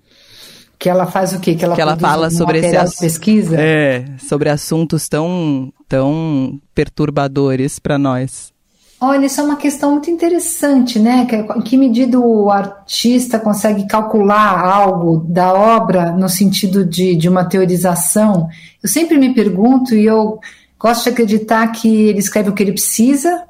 [0.80, 1.54] Que ela faz o quê?
[1.54, 2.98] Que ela, que ela fala sobre esse ass...
[2.98, 3.54] pesquisa?
[3.60, 8.50] É, sobre assuntos tão, tão perturbadores para nós.
[8.98, 11.26] Olha, isso é uma questão muito interessante, né?
[11.54, 17.44] Em que medida o artista consegue calcular algo da obra no sentido de, de uma
[17.44, 18.48] teorização?
[18.82, 20.40] Eu sempre me pergunto e eu
[20.78, 23.42] gosto de acreditar que ele escreve o que ele precisa,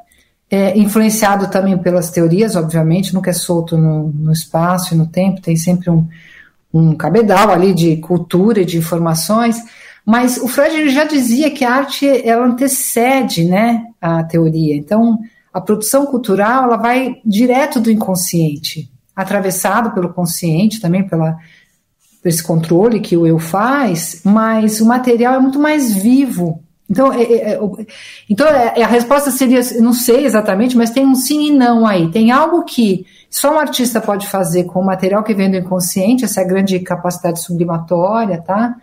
[0.51, 5.41] é, influenciado também pelas teorias, obviamente, nunca é solto no, no espaço e no tempo,
[5.41, 6.09] tem sempre um,
[6.73, 9.57] um cabedal ali de cultura de informações,
[10.05, 14.77] mas o Freud já dizia que a arte ela antecede, né, a teoria.
[14.77, 15.19] Então,
[15.53, 21.37] a produção cultural ela vai direto do inconsciente, atravessado pelo consciente também pela
[22.23, 26.63] por esse controle que o eu faz, mas o material é muito mais vivo.
[26.89, 27.61] Então, é, é, é
[28.29, 32.11] então é, a resposta seria, não sei exatamente, mas tem um sim e não aí.
[32.11, 36.25] Tem algo que só um artista pode fazer com o material que vem do inconsciente,
[36.25, 38.75] essa grande capacidade sublimatória, tá?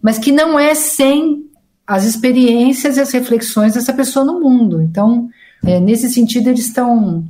[0.00, 1.44] Mas que não é sem
[1.86, 4.80] as experiências e as reflexões dessa pessoa no mundo.
[4.80, 5.28] Então,
[5.64, 7.22] é, nesse sentido, eles estão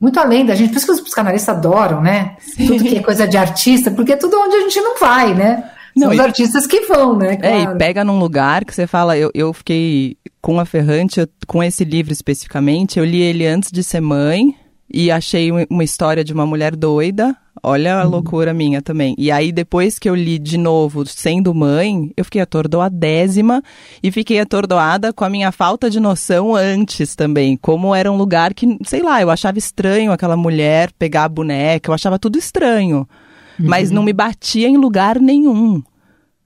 [0.00, 0.70] muito além da gente.
[0.70, 2.36] Por isso que os psicanalistas adoram, né?
[2.38, 2.68] Sim.
[2.68, 5.64] Tudo que é coisa de artista, porque é tudo onde a gente não vai, né?
[5.98, 7.36] São não, os artistas que vão, né?
[7.36, 7.54] Claro.
[7.56, 11.28] É, e pega num lugar que você fala, eu, eu fiquei com a Ferrante, eu,
[11.46, 14.56] com esse livro especificamente, eu li ele antes de ser mãe,
[14.92, 17.36] e achei uma história de uma mulher doida.
[17.62, 18.10] Olha a uhum.
[18.10, 19.14] loucura minha também.
[19.16, 23.62] E aí, depois que eu li de novo, sendo mãe, eu fiquei atordoadésima
[24.02, 27.56] e fiquei atordoada com a minha falta de noção antes também.
[27.56, 31.90] Como era um lugar que, sei lá, eu achava estranho aquela mulher pegar a boneca,
[31.90, 33.08] eu achava tudo estranho.
[33.58, 33.66] Uhum.
[33.66, 35.82] Mas não me batia em lugar nenhum.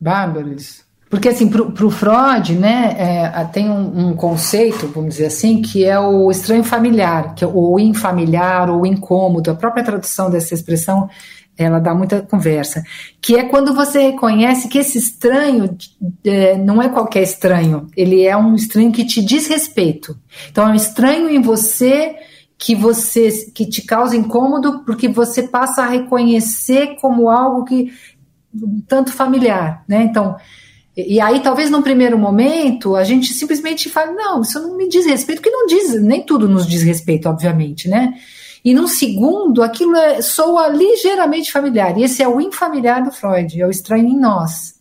[0.01, 0.88] Bárbaros.
[1.11, 5.85] Porque, assim, para o Freud, né, é, tem um, um, conceito, vamos dizer assim, que
[5.85, 9.51] é o estranho familiar, que é o infamiliar ou incômodo.
[9.51, 11.09] A própria tradução dessa expressão,
[11.57, 12.83] ela dá muita conversa.
[13.23, 15.77] Que é quando você reconhece que esse estranho
[16.25, 20.15] é, não é qualquer estranho, ele é um estranho que te diz respeito.
[20.51, 22.17] Então, é um estranho em você
[22.59, 27.93] que você que te causa incômodo porque você passa a reconhecer como algo que
[28.89, 30.03] tanto familiar, né?
[30.03, 30.37] Então,
[31.07, 35.07] e aí, talvez num primeiro momento, a gente simplesmente fala, não, isso não me diz
[35.07, 38.15] respeito, porque não diz, nem tudo nos diz respeito, obviamente, né?
[38.65, 41.97] E num segundo, aquilo é, soa ligeiramente familiar.
[41.97, 44.75] E esse é o infamiliar do Freud, é o estranho em nós.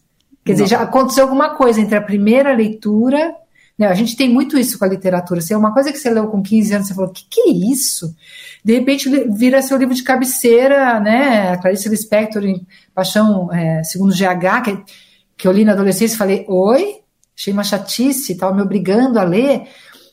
[0.43, 0.63] Quer não.
[0.63, 3.35] dizer, já aconteceu alguma coisa entre a primeira leitura.
[3.77, 5.39] Né, a gente tem muito isso com a literatura.
[5.39, 7.51] Se é uma coisa que você leu com 15 anos, você falou, que que é
[7.51, 8.15] isso?
[8.63, 11.51] De repente vira seu livro de cabeceira, né?
[11.51, 15.06] A Clarice Lispector em Paixão é, segundo GH, que é
[15.37, 17.01] que eu li na adolescência e falei, oi,
[17.37, 19.67] achei uma chatice, estava me obrigando a ler.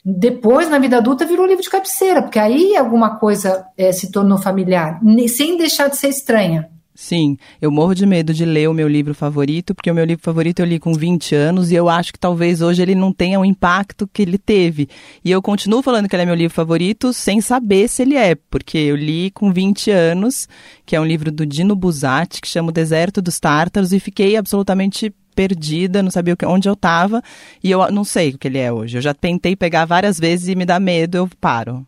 [0.05, 4.37] Depois, na vida adulta, virou livro de cabeceira, porque aí alguma coisa é, se tornou
[4.37, 6.71] familiar, sem deixar de ser estranha.
[6.97, 10.23] Sim, eu morro de medo de ler o meu livro favorito, porque o meu livro
[10.23, 13.41] favorito eu li com 20 anos e eu acho que talvez hoje ele não tenha
[13.41, 14.89] o impacto que ele teve.
[15.25, 18.37] E eu continuo falando que ele é meu livro favorito sem saber se ele é,
[18.49, 20.49] porque eu li com 20 anos,
[20.87, 24.37] que é um livro do Dino Buzzati, que chama O Deserto dos Tártaros, e fiquei
[24.37, 27.21] absolutamente perdida, não sabia onde eu estava,
[27.61, 28.99] e eu não sei o que ele é hoje.
[28.99, 31.85] Eu já tentei pegar várias vezes e me dá medo, eu paro.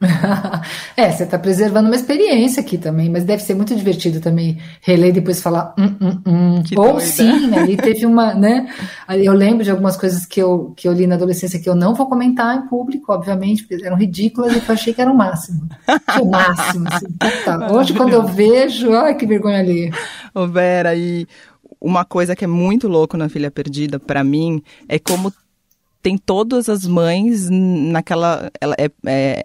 [0.96, 5.08] é, você está preservando uma experiência aqui também, mas deve ser muito divertido também reler
[5.08, 6.62] e depois falar hum, hum, hum.
[6.76, 7.00] ou doida.
[7.00, 8.72] sim, ali teve uma, né?
[9.08, 11.94] Eu lembro de algumas coisas que eu, que eu li na adolescência que eu não
[11.94, 15.68] vou comentar em público, obviamente, porque eram ridículas e eu achei que era o máximo.
[16.14, 16.88] Que o máximo.
[16.88, 17.06] Assim.
[17.44, 17.70] Tá.
[17.74, 19.90] Hoje, quando eu vejo, ai que vergonha ali.
[20.32, 21.26] Ô Vera, e
[21.80, 25.32] uma coisa que é muito louco na Filha Perdida, para mim, é como
[26.02, 28.50] tem todas as mães naquela.
[28.60, 29.44] Ela é, é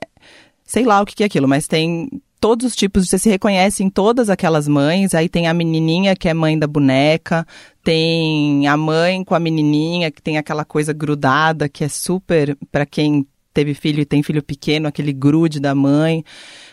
[0.65, 3.89] sei lá o que, é aquilo, mas tem todos os tipos, você se reconhece em
[3.89, 5.13] todas aquelas mães.
[5.13, 7.47] Aí tem a menininha que é mãe da boneca,
[7.83, 12.85] tem a mãe com a menininha que tem aquela coisa grudada que é super para
[12.85, 16.25] quem teve filho e tem filho pequeno, aquele grude da mãe.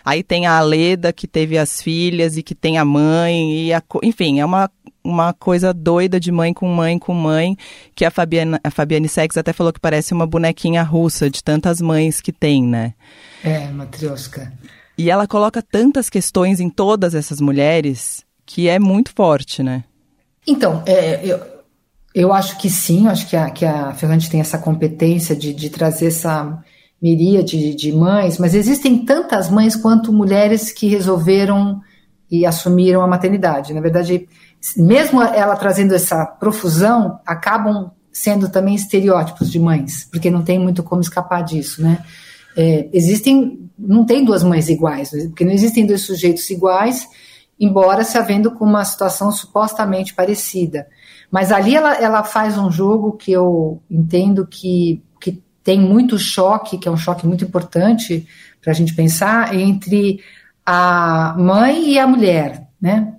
[0.04, 3.82] Aí tem a Aleda que teve as filhas e que tem a mãe e a,
[4.02, 4.70] enfim, é uma
[5.04, 7.56] uma coisa doida de mãe com mãe com mãe,
[7.94, 11.80] que a Fabiana, a Fabiane Sex até falou que parece uma bonequinha russa de tantas
[11.80, 12.94] mães que tem, né?
[13.42, 14.52] É, matriosca.
[14.96, 19.84] E ela coloca tantas questões em todas essas mulheres que é muito forte, né?
[20.46, 21.40] Então, é, eu,
[22.14, 25.70] eu acho que sim, acho que a, que a Ferrante tem essa competência de, de
[25.70, 26.62] trazer essa
[27.00, 31.80] miríade de, de mães, mas existem tantas mães quanto mulheres que resolveram
[32.30, 33.72] e assumiram a maternidade.
[33.72, 34.28] Na verdade,
[34.76, 40.82] mesmo ela trazendo essa profusão, acabam sendo também estereótipos de mães, porque não tem muito
[40.82, 42.04] como escapar disso, né?
[42.56, 45.28] É, existem, não tem duas mães iguais, né?
[45.28, 47.08] porque não existem dois sujeitos iguais,
[47.58, 50.86] embora se havendo com uma situação supostamente parecida.
[51.30, 56.76] Mas ali ela, ela faz um jogo que eu entendo que, que tem muito choque,
[56.76, 58.26] que é um choque muito importante
[58.60, 60.20] para a gente pensar, entre
[60.66, 63.14] a mãe e a mulher, né?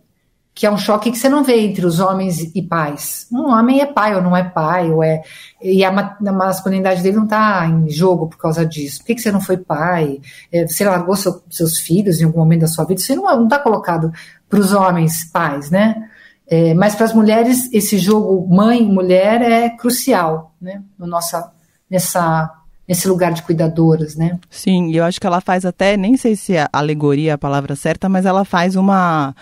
[0.54, 3.26] Que é um choque que você não vê entre os homens e pais.
[3.32, 5.24] Um homem é pai ou não é pai, ou é.
[5.62, 9.00] E a, masculinidade dele não está em jogo por causa disso.
[9.00, 10.20] Por que, que você não foi pai?
[10.52, 13.00] É, você largou seu, seus filhos em algum momento da sua vida?
[13.00, 14.12] Você não está colocado
[14.50, 16.10] para os homens pais, né?
[16.46, 20.84] É, mas para as mulheres, esse jogo mãe mulher é crucial, né?
[21.00, 21.50] No nossa,
[21.90, 22.52] nessa,
[22.86, 24.38] nesse lugar de cuidadoras, né?
[24.50, 27.74] Sim, eu acho que ela faz até, nem sei se a alegoria é a palavra
[27.74, 29.34] certa, mas ela faz uma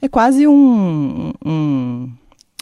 [0.00, 2.10] é quase um, um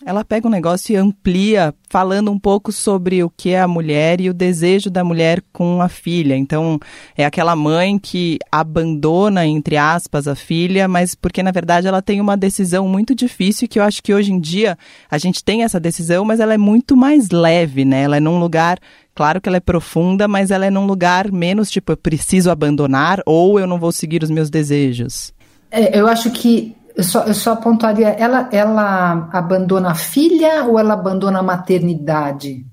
[0.07, 4.21] ela pega um negócio e amplia, falando um pouco sobre o que é a mulher
[4.21, 6.37] e o desejo da mulher com a filha.
[6.37, 6.79] Então,
[7.17, 12.21] é aquela mãe que abandona, entre aspas, a filha, mas porque na verdade ela tem
[12.21, 14.79] uma decisão muito difícil que eu acho que hoje em dia
[15.11, 18.03] a gente tem essa decisão, mas ela é muito mais leve, né?
[18.03, 18.79] Ela é num lugar
[19.15, 23.21] Claro que ela é profunda, mas ela é num lugar menos tipo, eu preciso abandonar
[23.27, 25.35] ou eu não vou seguir os meus desejos.
[25.73, 30.81] É, eu acho que eu só, eu só pontuaria, ela, ela abandona a filha ou
[30.81, 32.67] ela abandona a maternidade?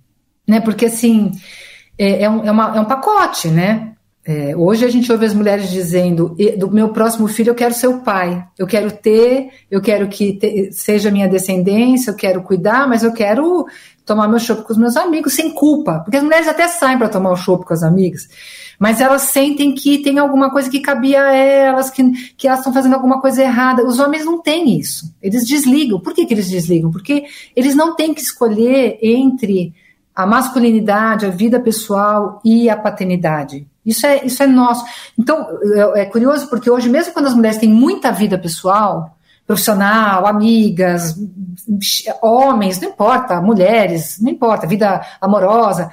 [0.48, 0.60] Né?
[0.60, 1.32] Porque, assim,
[1.96, 3.92] é, é, um, é, uma, é um pacote, né?
[4.26, 7.86] É, hoje a gente ouve as mulheres dizendo: do meu próximo filho eu quero ser
[7.86, 12.90] o pai, eu quero ter, eu quero que te, seja minha descendência, eu quero cuidar,
[12.90, 13.68] mas eu quero
[14.06, 16.00] tomar meu chopp com os meus amigos sem culpa.
[16.00, 18.28] Porque as mulheres até saem para tomar o chopp com as amigas,
[18.80, 22.74] mas elas sentem que tem alguma coisa que cabia a elas, que, que elas estão
[22.74, 23.86] fazendo alguma coisa errada.
[23.86, 25.14] Os homens não têm isso.
[25.22, 26.00] Eles desligam.
[26.00, 26.92] Por que, que eles desligam?
[26.92, 27.26] Porque
[27.56, 29.74] eles não têm que escolher entre
[30.16, 33.68] a masculinidade, a vida pessoal e a paternidade.
[33.86, 34.84] Isso é, isso é nosso.
[35.18, 35.48] Então,
[35.96, 39.15] é, é curioso porque hoje, mesmo quando as mulheres têm muita vida pessoal,
[39.46, 41.16] profissional, amigas,
[42.22, 45.92] homens, não importa, mulheres, não importa, vida amorosa,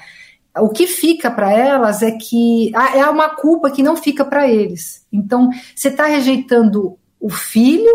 [0.59, 5.07] o que fica para elas é que é uma culpa que não fica para eles.
[5.13, 7.93] Então, você está rejeitando o filho,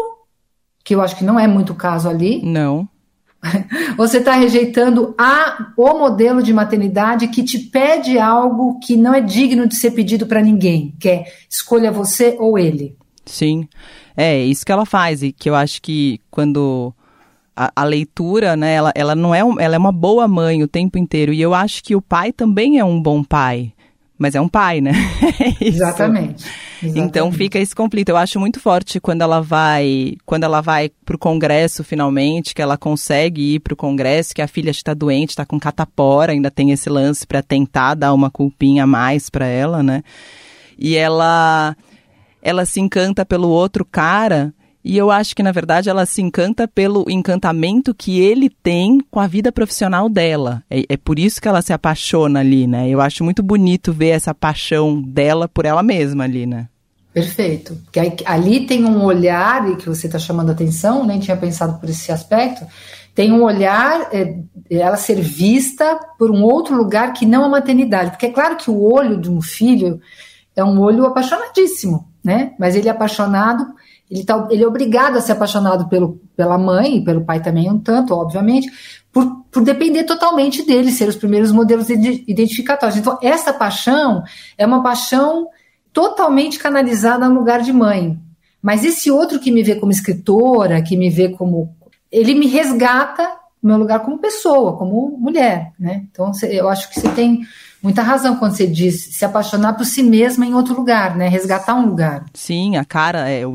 [0.84, 2.42] que eu acho que não é muito o caso ali.
[2.44, 2.88] Não.
[3.96, 9.22] Você está rejeitando a, o modelo de maternidade que te pede algo que não é
[9.22, 12.98] digno de ser pedido para ninguém, que é escolha você ou ele.
[13.28, 13.68] Sim,
[14.16, 16.94] é isso que ela faz e que eu acho que quando
[17.56, 20.68] a, a, leitura, né, ela, ela não é, um, ela é uma boa mãe o
[20.68, 23.74] tempo inteiro e eu acho que o pai também é um bom pai
[24.18, 24.92] mas é um pai, né?
[25.40, 26.46] É exatamente,
[26.82, 28.10] exatamente, Então fica esse conflito.
[28.10, 32.78] Eu acho muito forte quando ela vai, quando ela vai pro congresso finalmente, que ela
[32.78, 36.90] consegue ir pro congresso, que a filha está doente, está com catapora, ainda tem esse
[36.90, 40.04] lance para tentar dar uma culpinha a mais para ela, né?
[40.78, 41.76] E ela
[42.48, 46.66] ela se encanta pelo outro cara e eu acho que, na verdade, ela se encanta
[46.66, 50.64] pelo encantamento que ele tem com a vida profissional dela.
[50.70, 52.88] É, é, por isso que ela se apaixona ali, né?
[52.88, 56.70] Eu acho muito bonito ver essa paixão dela por ela mesma ali, né?
[57.14, 57.78] Perfeito.
[57.84, 61.90] Porque ali tem um olhar, e que você está chamando atenção, nem tinha pensado por
[61.90, 62.66] esse aspecto,
[63.14, 64.38] tem um olhar, é,
[64.70, 68.12] ela ser vista por um outro lugar que não a maternidade.
[68.12, 70.00] Porque é claro que o olho de um filho
[70.58, 72.54] é um olho apaixonadíssimo, né?
[72.60, 73.66] Mas ele é apaixonado
[74.10, 77.70] ele, tá, ele é obrigado a ser apaixonado pelo, pela mãe e pelo pai também
[77.70, 78.72] um tanto, obviamente,
[79.12, 82.98] por, por depender totalmente dele, ser os primeiros modelos identificatórios.
[82.98, 84.24] Então, essa paixão
[84.58, 85.48] é uma paixão
[85.92, 88.18] totalmente canalizada no lugar de mãe.
[88.62, 91.76] Mas esse outro que me vê como escritora, que me vê como.
[92.10, 93.24] Ele me resgata
[93.62, 96.06] no meu lugar como pessoa, como mulher, né?
[96.10, 97.42] Então, eu acho que você tem
[97.82, 101.28] muita razão quando você diz se apaixonar por si mesma em outro lugar, né?
[101.28, 102.26] Resgatar um lugar.
[102.34, 103.54] Sim, a cara, é, eu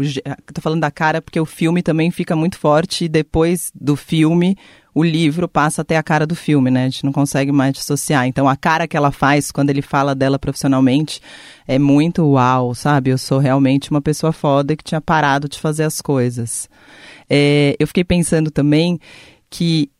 [0.52, 4.56] tô falando da cara porque o filme também fica muito forte e depois do filme
[4.94, 6.82] o livro passa até a cara do filme, né?
[6.82, 8.26] A gente não consegue mais dissociar.
[8.26, 11.20] Então a cara que ela faz quando ele fala dela profissionalmente
[11.66, 13.10] é muito uau, sabe?
[13.10, 16.68] Eu sou realmente uma pessoa foda que tinha parado de fazer as coisas.
[17.28, 19.00] É, eu fiquei pensando também
[19.48, 19.90] que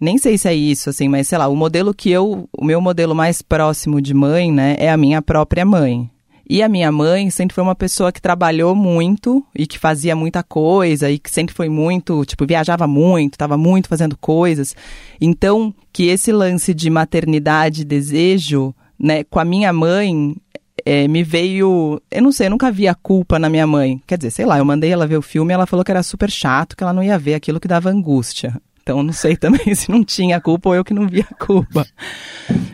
[0.00, 2.80] nem sei se é isso, assim, mas sei lá, o modelo que eu, o meu
[2.80, 6.10] modelo mais próximo de mãe, né, é a minha própria mãe.
[6.48, 10.44] E a minha mãe sempre foi uma pessoa que trabalhou muito e que fazia muita
[10.44, 14.76] coisa e que sempre foi muito, tipo, viajava muito, estava muito fazendo coisas.
[15.20, 20.36] Então, que esse lance de maternidade, desejo, né, com a minha mãe,
[20.84, 22.00] é, me veio.
[22.08, 24.00] Eu não sei, eu nunca vi a culpa na minha mãe.
[24.06, 26.02] Quer dizer, sei lá, eu mandei ela ver o filme e ela falou que era
[26.02, 28.54] super chato, que ela não ia ver aquilo que dava angústia.
[28.86, 31.84] Então, não sei também se não tinha culpa ou eu que não via culpa.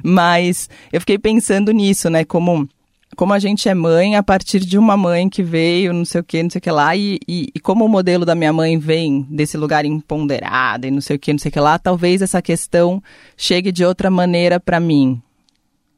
[0.03, 2.23] Mas eu fiquei pensando nisso, né?
[2.23, 2.69] Como
[3.15, 6.25] como a gente é mãe a partir de uma mãe que veio, não sei o
[6.25, 8.79] que, não sei o que lá, e, e, e, como o modelo da minha mãe
[8.79, 12.23] vem desse lugar empoderado e não sei o que, não sei o que lá, talvez
[12.23, 13.03] essa questão
[13.37, 15.21] chegue de outra maneira para mim.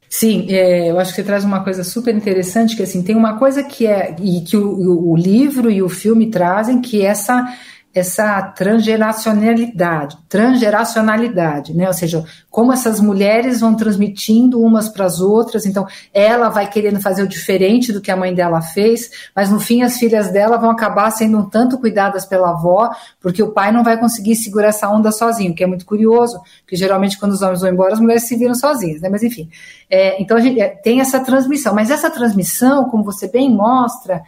[0.09, 3.37] Sim, é, eu acho que você traz uma coisa super interessante, que assim, tem uma
[3.37, 7.47] coisa que é, e que o, o livro e o filme trazem, que é essa
[7.95, 11.87] essa transgeracionalidade, transgeracionalidade, né?
[11.87, 15.65] Ou seja, como essas mulheres vão transmitindo umas para as outras.
[15.65, 19.61] Então, ela vai querendo fazer o diferente do que a mãe dela fez, mas no
[19.61, 23.71] fim as filhas dela vão acabar sendo um tanto cuidadas pela avó, porque o pai
[23.71, 27.41] não vai conseguir segurar essa onda sozinho, que é muito curioso, porque geralmente quando os
[27.41, 29.07] homens vão embora, as mulheres se viram sozinhas, né?
[29.07, 29.49] Mas enfim,
[29.89, 31.73] é, então a gente é, tem essa transmissão.
[31.73, 34.21] Mas essa transmissão, como você bem mostra,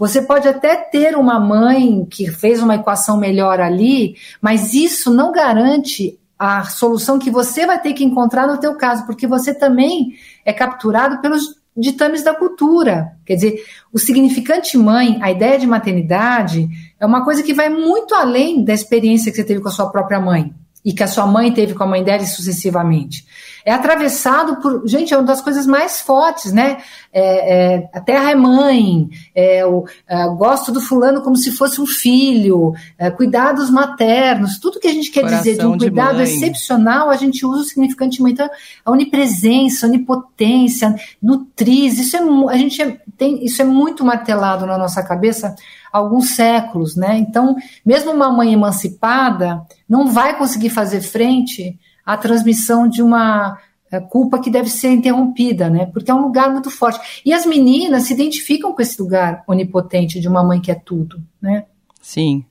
[0.00, 5.30] você pode até ter uma mãe que fez uma equação melhor ali, mas isso não
[5.30, 10.14] garante a solução que você vai ter que encontrar no teu caso, porque você também
[10.42, 13.12] é capturado pelos ditames da cultura.
[13.26, 16.66] Quer dizer, o significante mãe, a ideia de maternidade,
[16.98, 19.90] é uma coisa que vai muito além da experiência que você teve com a sua
[19.90, 20.54] própria mãe.
[20.84, 23.26] E que a sua mãe teve com a mãe dela e sucessivamente.
[23.64, 24.86] É atravessado por.
[24.86, 26.78] Gente, é uma das coisas mais fortes, né?
[27.12, 31.80] É, é, a terra é mãe, é, o, é, gosto do fulano como se fosse
[31.80, 36.16] um filho, é, cuidados maternos, tudo que a gente quer Coração dizer de um cuidado
[36.16, 38.32] de excepcional, a gente usa o significante mãe.
[38.32, 38.48] Então,
[38.84, 44.64] a onipresença, a onipotência, nutriz, isso é, a gente é, tem, isso é muito martelado
[44.64, 45.54] na nossa cabeça
[45.92, 47.18] alguns séculos, né?
[47.18, 53.58] Então, mesmo uma mãe emancipada não vai conseguir fazer frente à transmissão de uma
[53.90, 55.86] é, culpa que deve ser interrompida, né?
[55.86, 57.22] Porque é um lugar muito forte.
[57.24, 61.22] E as meninas se identificam com esse lugar onipotente de uma mãe que é tudo,
[61.40, 61.64] né?
[62.10, 62.44] Sim.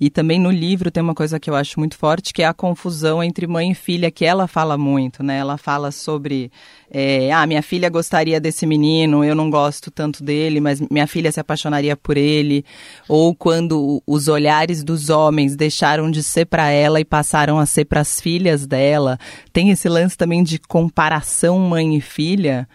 [0.00, 2.52] E também no livro tem uma coisa que eu acho muito forte, que é a
[2.52, 5.38] confusão entre mãe e filha, que ela fala muito, né?
[5.38, 6.50] Ela fala sobre,
[6.90, 11.30] é, ah, minha filha gostaria desse menino, eu não gosto tanto dele, mas minha filha
[11.30, 12.64] se apaixonaria por ele.
[13.08, 17.84] Ou quando os olhares dos homens deixaram de ser para ela e passaram a ser
[17.84, 19.16] para as filhas dela.
[19.52, 22.66] Tem esse lance também de comparação mãe e filha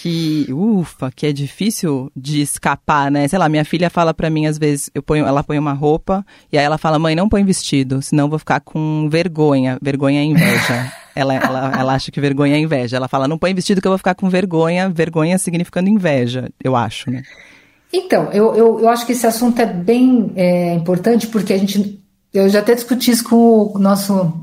[0.00, 3.28] que, ufa, que é difícil de escapar, né?
[3.28, 6.26] Sei lá, minha filha fala para mim às vezes, eu ponho, ela põe uma roupa
[6.52, 9.78] e aí ela fala: "Mãe, não põe vestido, senão eu vou ficar com vergonha".
[9.80, 10.92] Vergonha é inveja.
[11.14, 12.96] ela, ela, ela acha que vergonha é inveja.
[12.96, 14.88] Ela fala: "Não põe vestido que eu vou ficar com vergonha".
[14.88, 17.22] Vergonha significando inveja, eu acho, né?
[17.92, 22.02] Então, eu, eu, eu acho que esse assunto é bem é, importante porque a gente
[22.32, 24.34] eu já até discuti isso com o nosso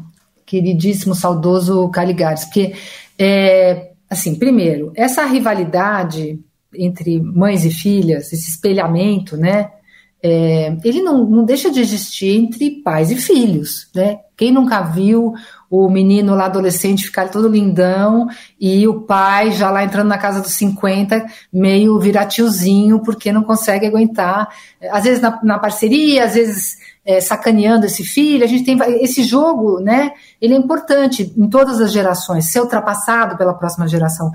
[0.45, 2.73] queridíssimo saudoso Caligares, porque
[3.19, 6.37] é, assim, primeiro, essa rivalidade
[6.75, 9.71] entre mães e filhas, esse espelhamento, né?
[10.21, 14.19] É, ele não, não deixa de existir entre pais e filhos, né?
[14.35, 15.33] Quem nunca viu
[15.69, 18.27] o menino lá adolescente ficar todo lindão
[18.59, 23.43] e o pai já lá entrando na casa dos 50, meio virar tiozinho porque não
[23.43, 24.49] consegue aguentar,
[24.91, 28.43] às vezes na, na parceria, às vezes é, sacaneando esse filho.
[28.43, 30.11] A gente tem esse jogo, né?
[30.39, 34.31] Ele é importante em todas as gerações, ser ultrapassado pela próxima geração.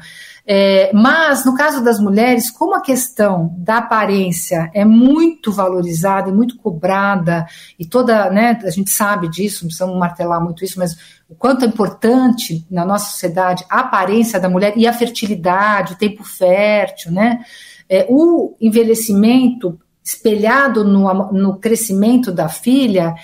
[0.48, 6.32] É, mas no caso das mulheres, como a questão da aparência é muito valorizada e
[6.32, 7.46] muito cobrada,
[7.76, 10.96] e toda, né, a gente sabe disso, não precisamos martelar muito isso, mas
[11.28, 15.98] o quanto é importante na nossa sociedade a aparência da mulher e a fertilidade, o
[15.98, 17.40] tempo fértil, né?
[17.88, 23.16] É, o envelhecimento espelhado no, no crescimento da filha,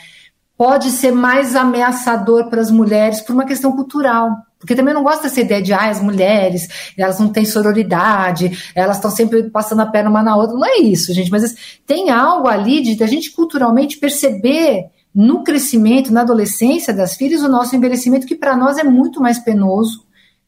[0.58, 4.30] pode ser mais ameaçador para as mulheres por uma questão cultural.
[4.58, 8.96] Porque também não gosto dessa ideia de ah, as mulheres, elas não têm sororidade, elas
[8.96, 10.56] estão sempre passando a perna uma na outra.
[10.56, 11.54] Não é isso, gente, mas
[11.86, 17.48] tem algo ali de a gente culturalmente perceber no crescimento, na adolescência das filhas, o
[17.48, 20.04] nosso envelhecimento, que para nós é muito mais penoso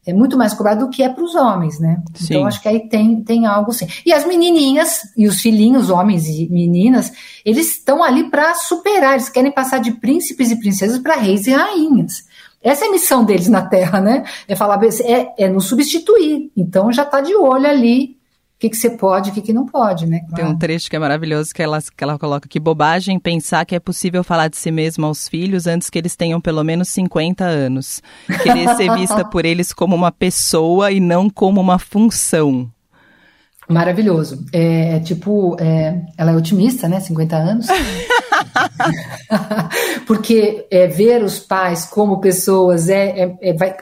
[0.07, 2.03] é muito mais cobrado do que é para os homens, né?
[2.15, 2.35] Sim.
[2.35, 3.87] Então acho que aí tem, tem algo assim.
[4.05, 7.13] E as menininhas e os filhinhos, homens e meninas,
[7.45, 11.53] eles estão ali para superar, eles querem passar de príncipes e princesas para reis e
[11.53, 12.25] rainhas.
[12.63, 14.25] Essa é a missão deles na Terra, né?
[14.49, 16.51] É falar, é, é nos substituir.
[16.57, 18.17] Então já está de olho ali
[18.65, 20.21] que, que você pode e o que, que não pode, né?
[20.21, 20.35] Claro.
[20.35, 23.75] Tem um trecho que é maravilhoso que ela, que ela coloca que bobagem pensar que
[23.75, 27.45] é possível falar de si mesmo aos filhos antes que eles tenham pelo menos 50
[27.45, 28.03] anos.
[28.43, 32.71] Querer ser vista por eles como uma pessoa e não como uma função.
[33.69, 34.45] Maravilhoso.
[34.53, 37.01] É, é tipo, é, ela é otimista, né?
[37.01, 37.67] 50 anos.
[40.07, 43.77] Porque é, ver os pais como pessoas é, é, é, vai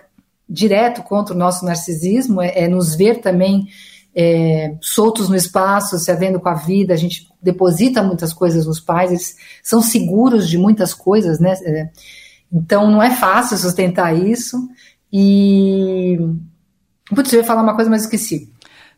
[0.49, 3.66] direto contra o nosso narcisismo, é, é nos ver também
[4.14, 8.80] é, soltos no espaço, se havendo com a vida, a gente deposita muitas coisas nos
[8.80, 11.54] pais, eles são seguros de muitas coisas, né?
[11.64, 11.90] É,
[12.52, 14.68] então não é fácil sustentar isso.
[15.12, 16.18] E.
[17.08, 18.50] Putz, eu ia falar uma coisa, mas esqueci.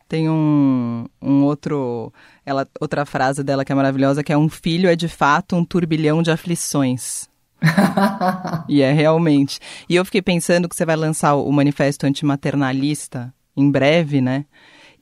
[0.08, 2.12] Tem um, um outro.
[2.44, 5.64] Ela, outra frase dela que é maravilhosa, que é um filho é de fato um
[5.64, 7.28] turbilhão de aflições.
[8.68, 9.58] e é realmente.
[9.88, 14.44] E eu fiquei pensando que você vai lançar o manifesto antimaternalista em breve, né?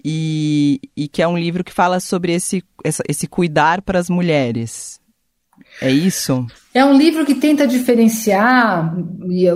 [0.04, 2.62] E, e que é um livro que fala sobre esse,
[3.08, 5.00] esse cuidar para as mulheres.
[5.80, 6.46] É isso?
[6.74, 8.94] É um livro que tenta diferenciar,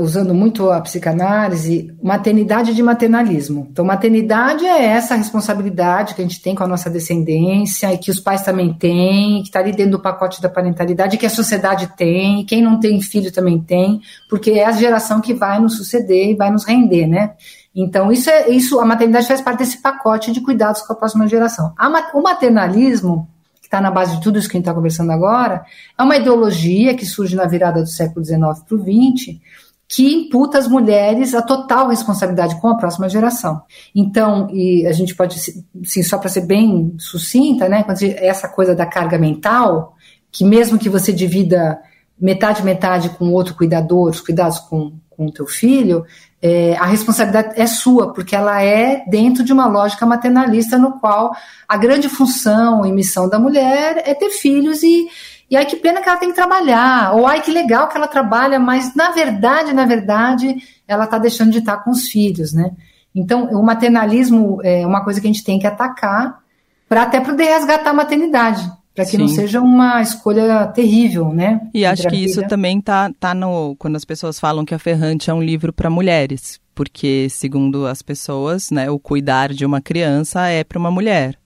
[0.01, 3.69] usando muito a psicanálise, maternidade de maternalismo.
[3.71, 8.11] Então, maternidade é essa responsabilidade que a gente tem com a nossa descendência e que
[8.11, 11.91] os pais também têm, que está ali dentro do pacote da parentalidade, que a sociedade
[11.97, 16.31] tem, quem não tem filho também tem, porque é a geração que vai nos suceder
[16.31, 17.33] e vai nos render, né?
[17.79, 21.29] Então, isso é isso, a maternidade faz parte desse pacote de cuidados com a próxima
[21.29, 21.75] geração.
[22.15, 23.29] O maternalismo,
[23.61, 25.63] que está na base de tudo isso que a gente está conversando agora,
[25.99, 29.39] é uma ideologia que surge na virada do século XIX para o XX,
[29.87, 33.61] que imputa às mulheres a total responsabilidade com a próxima geração.
[33.95, 37.85] Então, e a gente pode, sim, só para ser bem sucinta, né,
[38.17, 39.95] essa coisa da carga mental,
[40.33, 41.79] que mesmo que você divida
[42.19, 46.05] metade, metade com outro cuidador, os cuidados com, com o teu filho,
[46.43, 51.35] é, a responsabilidade é sua, porque ela é dentro de uma lógica maternalista no qual
[51.67, 55.09] a grande função e missão da mulher é ter filhos e,
[55.51, 58.07] e ai que pena que ela tem que trabalhar, ou ai que legal que ela
[58.07, 60.57] trabalha, mas na verdade, na verdade,
[60.87, 62.73] ela está deixando de estar com os filhos, né?
[63.15, 66.39] Então, o maternalismo é uma coisa que a gente tem que atacar
[66.87, 69.19] para até poder resgatar a maternidade para que Sim.
[69.19, 71.61] não seja uma escolha terrível, né?
[71.75, 75.29] E acho que isso também tá, tá no quando as pessoas falam que a Ferrante
[75.29, 80.49] é um livro para mulheres, porque segundo as pessoas, né, o cuidar de uma criança
[80.49, 81.39] é para uma mulher.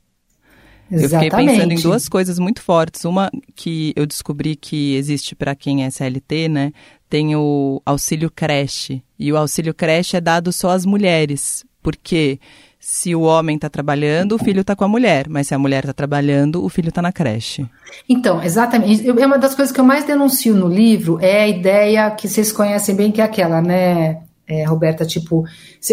[0.92, 1.02] Exatamente.
[1.02, 3.04] Eu fiquei pensando em duas coisas muito fortes.
[3.04, 6.72] Uma que eu descobri que existe para quem é CLT, né?
[7.08, 9.02] Tem o auxílio creche.
[9.16, 11.64] E o auxílio creche é dado só às mulheres.
[11.80, 12.40] Porque
[12.82, 15.84] se o homem está trabalhando, o filho está com a mulher, mas se a mulher
[15.84, 17.68] está trabalhando, o filho está na creche.
[18.08, 19.06] Então, exatamente.
[19.06, 22.50] É uma das coisas que eu mais denuncio no livro é a ideia que vocês
[22.50, 25.04] conhecem bem, que é aquela, né, é, Roberta?
[25.04, 25.44] Tipo,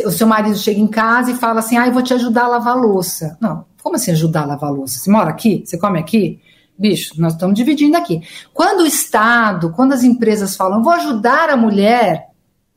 [0.05, 2.47] o seu marido chega em casa e fala assim: ah, eu vou te ajudar a
[2.47, 3.37] lavar louça.
[3.41, 4.97] Não, como assim ajudar a lavar louça?
[4.97, 5.63] Você mora aqui?
[5.65, 6.39] Você come aqui?
[6.79, 8.21] Bicho, nós estamos dividindo aqui.
[8.53, 12.27] Quando o Estado, quando as empresas falam, vou ajudar a mulher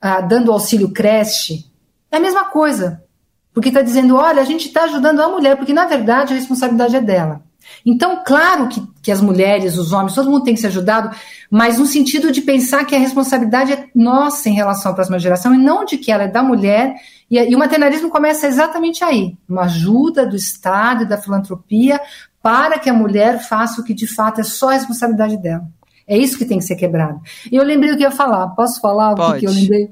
[0.01, 1.65] ah, dando auxílio creche,
[2.11, 3.05] é a mesma coisa.
[3.53, 6.97] Porque está dizendo, olha, a gente está ajudando a mulher, porque na verdade a responsabilidade
[6.97, 7.43] é dela.
[7.85, 11.15] Então, claro que, que as mulheres, os homens, todo mundo tem que ser ajudado,
[11.51, 15.55] mas no sentido de pensar que a responsabilidade é nossa em relação à próxima geração
[15.55, 16.95] e não de que ela é da mulher.
[17.31, 22.01] E, e o maternalismo começa exatamente aí uma ajuda do Estado e da filantropia
[22.43, 25.65] para que a mulher faça o que de fato é só a responsabilidade dela.
[26.11, 27.21] É isso que tem que ser quebrado.
[27.53, 28.49] E eu lembrei o que ia falar.
[28.49, 29.37] Posso falar Pode.
[29.37, 29.89] o que eu lembrei?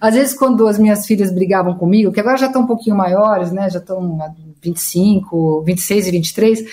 [0.00, 3.52] Às vezes, quando as minhas filhas brigavam comigo, que agora já estão um pouquinho maiores,
[3.52, 3.70] né?
[3.70, 4.18] Já estão
[4.60, 6.64] 25, 26 e 23.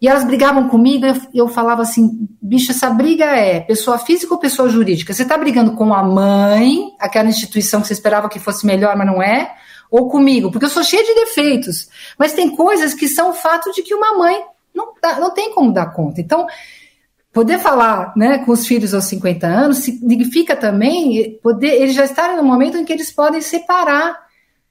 [0.00, 4.40] E elas brigavam comigo, eu, eu falava assim, bicho, essa briga é pessoa física ou
[4.40, 5.12] pessoa jurídica?
[5.12, 9.06] Você está brigando com a mãe, aquela instituição que você esperava que fosse melhor, mas
[9.06, 9.54] não é?
[9.90, 10.50] Ou comigo?
[10.50, 11.86] Porque eu sou cheia de defeitos.
[12.18, 14.42] Mas tem coisas que são o fato de que uma mãe
[14.74, 16.18] não, dá, não tem como dar conta.
[16.18, 16.46] Então,
[17.32, 22.36] Poder falar né, com os filhos aos 50 anos significa também poder eles já estarem
[22.36, 24.18] no momento em que eles podem separar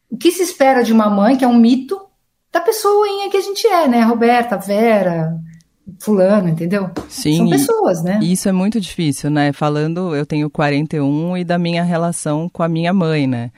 [0.09, 1.99] o que se espera de uma mãe, que é um mito,
[2.51, 4.01] da pessoa que a gente é, né?
[4.01, 5.33] Roberta, Vera,
[5.99, 6.91] fulano, entendeu?
[7.07, 7.37] Sim.
[7.37, 8.19] São pessoas, né?
[8.21, 9.53] E isso é muito difícil, né?
[9.53, 13.51] Falando, eu tenho 41 e da minha relação com a minha mãe, né?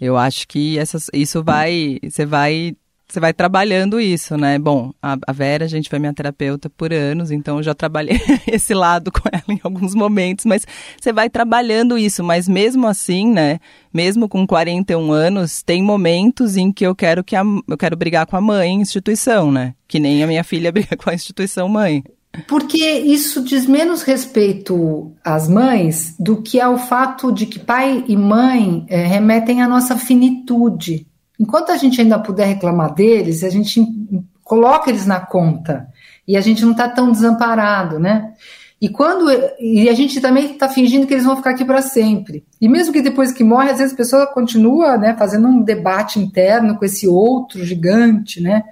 [0.00, 2.74] Eu acho que essas, isso vai, você vai
[3.12, 4.58] você vai trabalhando isso, né?
[4.58, 8.18] Bom, a, a Vera, a gente foi minha terapeuta por anos, então eu já trabalhei
[8.50, 10.66] esse lado com ela em alguns momentos, mas
[10.98, 13.60] você vai trabalhando isso, mas mesmo assim, né?
[13.92, 18.24] Mesmo com 41 anos, tem momentos em que eu quero que a, eu quero brigar
[18.26, 19.74] com a mãe, instituição, né?
[19.86, 22.02] Que nem a minha filha briga com a instituição mãe.
[22.48, 28.16] Porque isso diz menos respeito às mães do que ao fato de que pai e
[28.16, 31.06] mãe é, remetem à nossa finitude.
[31.42, 33.84] Enquanto a gente ainda puder reclamar deles, a gente
[34.44, 35.88] coloca eles na conta
[36.26, 38.32] e a gente não está tão desamparado, né?
[38.80, 39.28] E quando
[39.58, 42.44] e a gente também está fingindo que eles vão ficar aqui para sempre.
[42.60, 46.20] E mesmo que depois que morre, às vezes a pessoa continua, né, fazendo um debate
[46.20, 48.62] interno com esse outro gigante, né?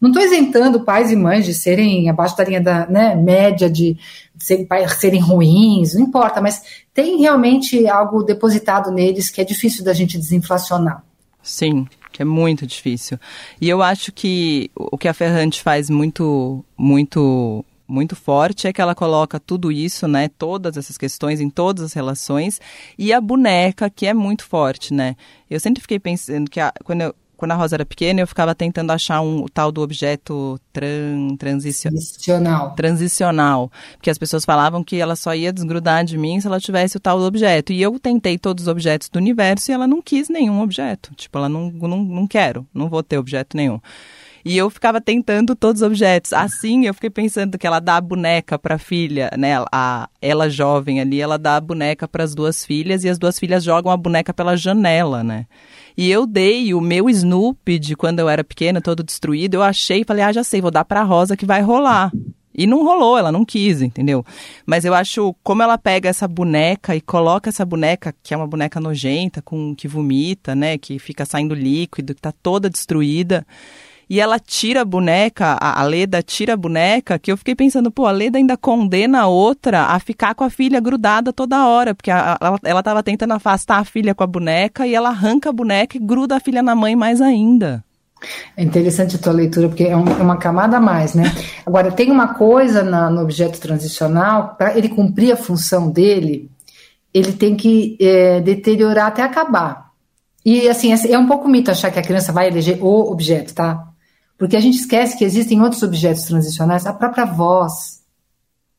[0.00, 3.96] Não estou isentando pais e mães de serem abaixo da linha da né, média, de
[4.36, 4.66] serem,
[4.98, 6.60] serem ruins, não importa, mas
[6.92, 11.04] tem realmente algo depositado neles que é difícil da gente desinflacionar.
[11.46, 11.86] Sim,
[12.16, 13.18] que é muito difícil.
[13.60, 18.80] E eu acho que o que a Ferrante faz muito, muito muito forte é que
[18.80, 22.60] ela coloca tudo isso, né, todas essas questões em todas as relações
[22.98, 25.14] e a boneca que é muito forte, né?
[25.48, 28.54] Eu sempre fiquei pensando que a, quando eu quando a Rosa era pequena, eu ficava
[28.54, 32.74] tentando achar um o tal do objeto tran, transicional.
[32.74, 33.72] Transicional.
[33.92, 37.00] Porque as pessoas falavam que ela só ia desgrudar de mim se ela tivesse o
[37.00, 37.72] tal do objeto.
[37.72, 41.14] E eu tentei todos os objetos do universo e ela não quis nenhum objeto.
[41.14, 43.80] Tipo, ela não, não, não quero, não vou ter objeto nenhum.
[44.48, 46.32] E eu ficava tentando todos os objetos.
[46.32, 49.56] Assim, eu fiquei pensando que ela dá a boneca para a filha, né?
[49.72, 53.40] A, ela jovem ali, ela dá a boneca para as duas filhas e as duas
[53.40, 55.46] filhas jogam a boneca pela janela, né?
[55.96, 59.54] E eu dei o meu Snoopy de quando eu era pequena, todo destruído.
[59.54, 62.12] Eu achei e falei, ah, já sei, vou dar pra Rosa que vai rolar.
[62.56, 64.24] E não rolou, ela não quis, entendeu?
[64.64, 68.46] Mas eu acho como ela pega essa boneca e coloca essa boneca, que é uma
[68.46, 70.78] boneca nojenta, com que vomita, né?
[70.78, 73.44] Que fica saindo líquido, que tá toda destruída
[74.08, 78.06] e ela tira a boneca, a, Leda tira a boneca, que eu fiquei pensando, pô,
[78.06, 82.10] a Leda ainda condena a outra a ficar com a filha grudada toda hora, porque
[82.10, 85.52] a, a, ela estava tentando afastar a filha com a boneca e ela arranca a
[85.52, 87.84] boneca e gruda a filha na mãe mais ainda.
[88.56, 91.24] É interessante a tua leitura, porque é, um, é uma camada a mais, né?
[91.66, 96.50] Agora, tem uma coisa na, no objeto transicional, para ele cumprir a função dele,
[97.12, 99.90] ele tem que é, deteriorar até acabar.
[100.44, 103.88] E, assim, é um pouco mito achar que a criança vai eleger o objeto, tá?
[104.38, 108.02] Porque a gente esquece que existem outros objetos transicionais, a própria voz.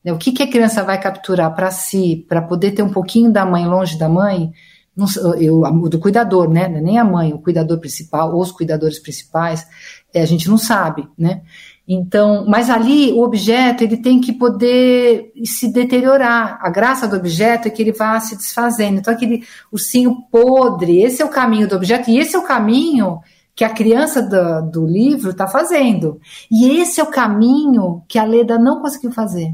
[0.04, 0.12] Né?
[0.12, 3.44] O que, que a criança vai capturar para si, para poder ter um pouquinho da
[3.44, 4.52] mãe longe da mãe,
[4.98, 5.06] não,
[5.36, 6.64] eu, do cuidador, né?
[6.64, 9.64] É nem a mãe, o cuidador principal, ou os cuidadores principais,
[10.12, 11.42] é, a gente não sabe, né?
[11.86, 16.58] Então, mas ali o objeto ele tem que poder se deteriorar.
[16.60, 18.98] A graça do objeto é que ele vá se desfazendo.
[18.98, 23.20] Então, aquele ursinho podre, esse é o caminho do objeto, e esse é o caminho
[23.58, 26.20] que a criança do, do livro está fazendo.
[26.48, 29.52] E esse é o caminho que a Leda não conseguiu fazer.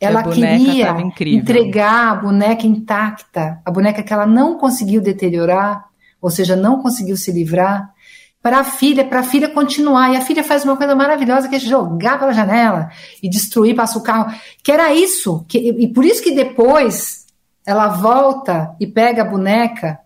[0.00, 0.94] Ela queria
[1.34, 5.84] entregar a boneca intacta, a boneca que ela não conseguiu deteriorar,
[6.22, 7.92] ou seja, não conseguiu se livrar,
[8.40, 10.12] para a filha, para a filha continuar.
[10.12, 12.88] E a filha faz uma coisa maravilhosa que é jogar pela janela
[13.20, 14.32] e destruir, passa o carro.
[14.62, 15.44] Que era isso.
[15.48, 17.26] Que, e por isso que depois
[17.66, 19.98] ela volta e pega a boneca,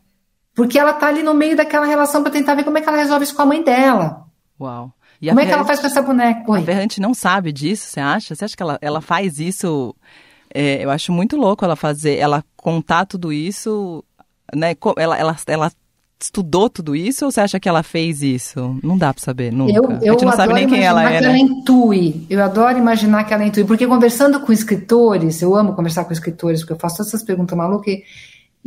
[0.58, 2.98] porque ela tá ali no meio daquela relação para tentar ver como é que ela
[2.98, 4.24] resolve isso com a mãe dela.
[4.60, 4.92] Uau.
[5.22, 6.42] E como é que ela faz com essa boneca?
[6.50, 6.58] Oi.
[6.58, 8.34] A Ferrante não sabe disso, você acha?
[8.34, 9.94] Você acha que ela, ela faz isso?
[10.52, 14.04] É, eu acho muito louco ela fazer, ela contar tudo isso,
[14.52, 14.74] né?
[14.96, 15.72] Ela, ela, ela
[16.20, 18.80] estudou tudo isso ou você acha que ela fez isso?
[18.82, 19.72] Não dá para saber, nunca.
[19.72, 21.28] Eu, eu a gente não sabe nem quem ela é, que né?
[21.28, 22.26] ela intui.
[22.28, 26.62] Eu adoro imaginar que ela intui, porque conversando com escritores, eu amo conversar com escritores,
[26.62, 28.02] porque eu faço todas essas perguntas malucas e,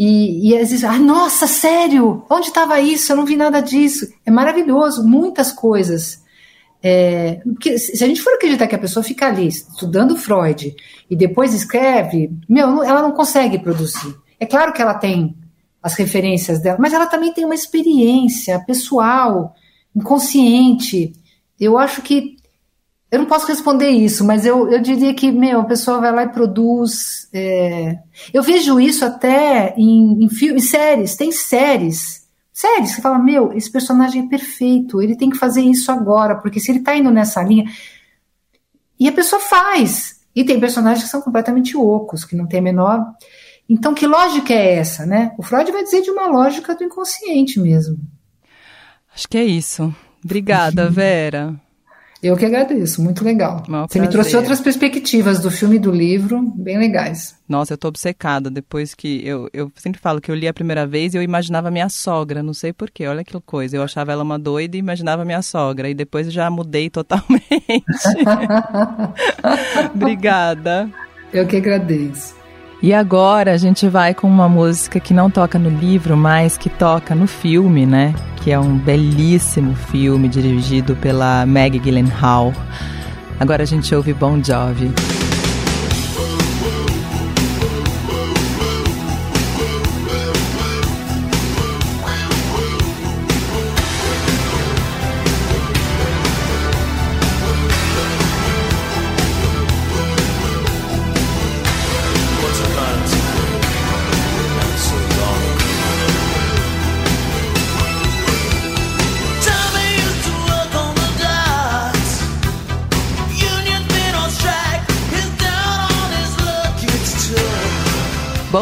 [0.03, 2.25] e às vezes, ah, nossa, sério?
[2.29, 3.11] Onde estava isso?
[3.11, 4.11] Eu não vi nada disso.
[4.25, 6.21] É maravilhoso, muitas coisas.
[6.83, 10.75] É, porque se a gente for acreditar que a pessoa fica ali estudando Freud
[11.07, 14.15] e depois escreve, meu, ela não consegue produzir.
[14.39, 15.35] É claro que ela tem
[15.83, 19.55] as referências dela, mas ela também tem uma experiência pessoal,
[19.95, 21.13] inconsciente.
[21.59, 22.37] Eu acho que.
[23.11, 26.23] Eu não posso responder isso, mas eu, eu diria que, meu, a pessoa vai lá
[26.23, 27.27] e produz.
[27.33, 27.99] É,
[28.33, 31.15] eu vejo isso até em, em filmes, séries.
[31.15, 32.25] Tem séries.
[32.53, 36.59] Séries que fala, meu, esse personagem é perfeito, ele tem que fazer isso agora, porque
[36.59, 37.65] se ele tá indo nessa linha.
[38.99, 40.21] E a pessoa faz.
[40.33, 43.05] E tem personagens que são completamente ocos, que não tem a menor
[43.71, 45.33] então, que lógica é essa, né?
[45.37, 47.97] O Freud vai dizer de uma lógica do inconsciente mesmo.
[49.15, 49.95] Acho que é isso.
[50.21, 51.55] Obrigada, Vera.
[52.21, 53.63] Eu que agradeço, muito legal.
[53.65, 54.01] Você prazer.
[54.01, 57.35] me trouxe outras perspectivas do filme e do livro, bem legais.
[57.49, 58.51] Nossa, eu tô obcecada.
[58.51, 61.71] Depois que eu, eu sempre falo que eu li a primeira vez e eu imaginava
[61.71, 63.75] minha sogra, não sei porquê, olha que coisa.
[63.75, 65.89] Eu achava ela uma doida e imaginava minha sogra.
[65.89, 67.41] E depois já mudei totalmente.
[69.95, 70.89] Obrigada.
[71.33, 72.40] Eu que agradeço.
[72.83, 76.67] E agora a gente vai com uma música que não toca no livro, mas que
[76.67, 78.15] toca no filme, né?
[78.37, 82.51] Que é um belíssimo filme dirigido pela Meg Gyllenhaal.
[83.39, 84.91] Agora a gente ouve Bon Jovi.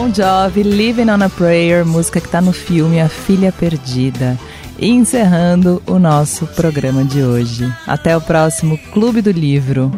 [0.10, 4.40] Bon Jovi, Living on a Prayer, música que está no filme A Filha Perdida.
[4.80, 7.72] E encerrando o nosso programa de hoje.
[7.86, 9.92] Até o próximo Clube do Livro.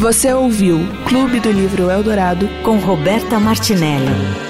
[0.00, 4.47] Você ouviu Clube do Livro Eldorado com Roberta Martinelli.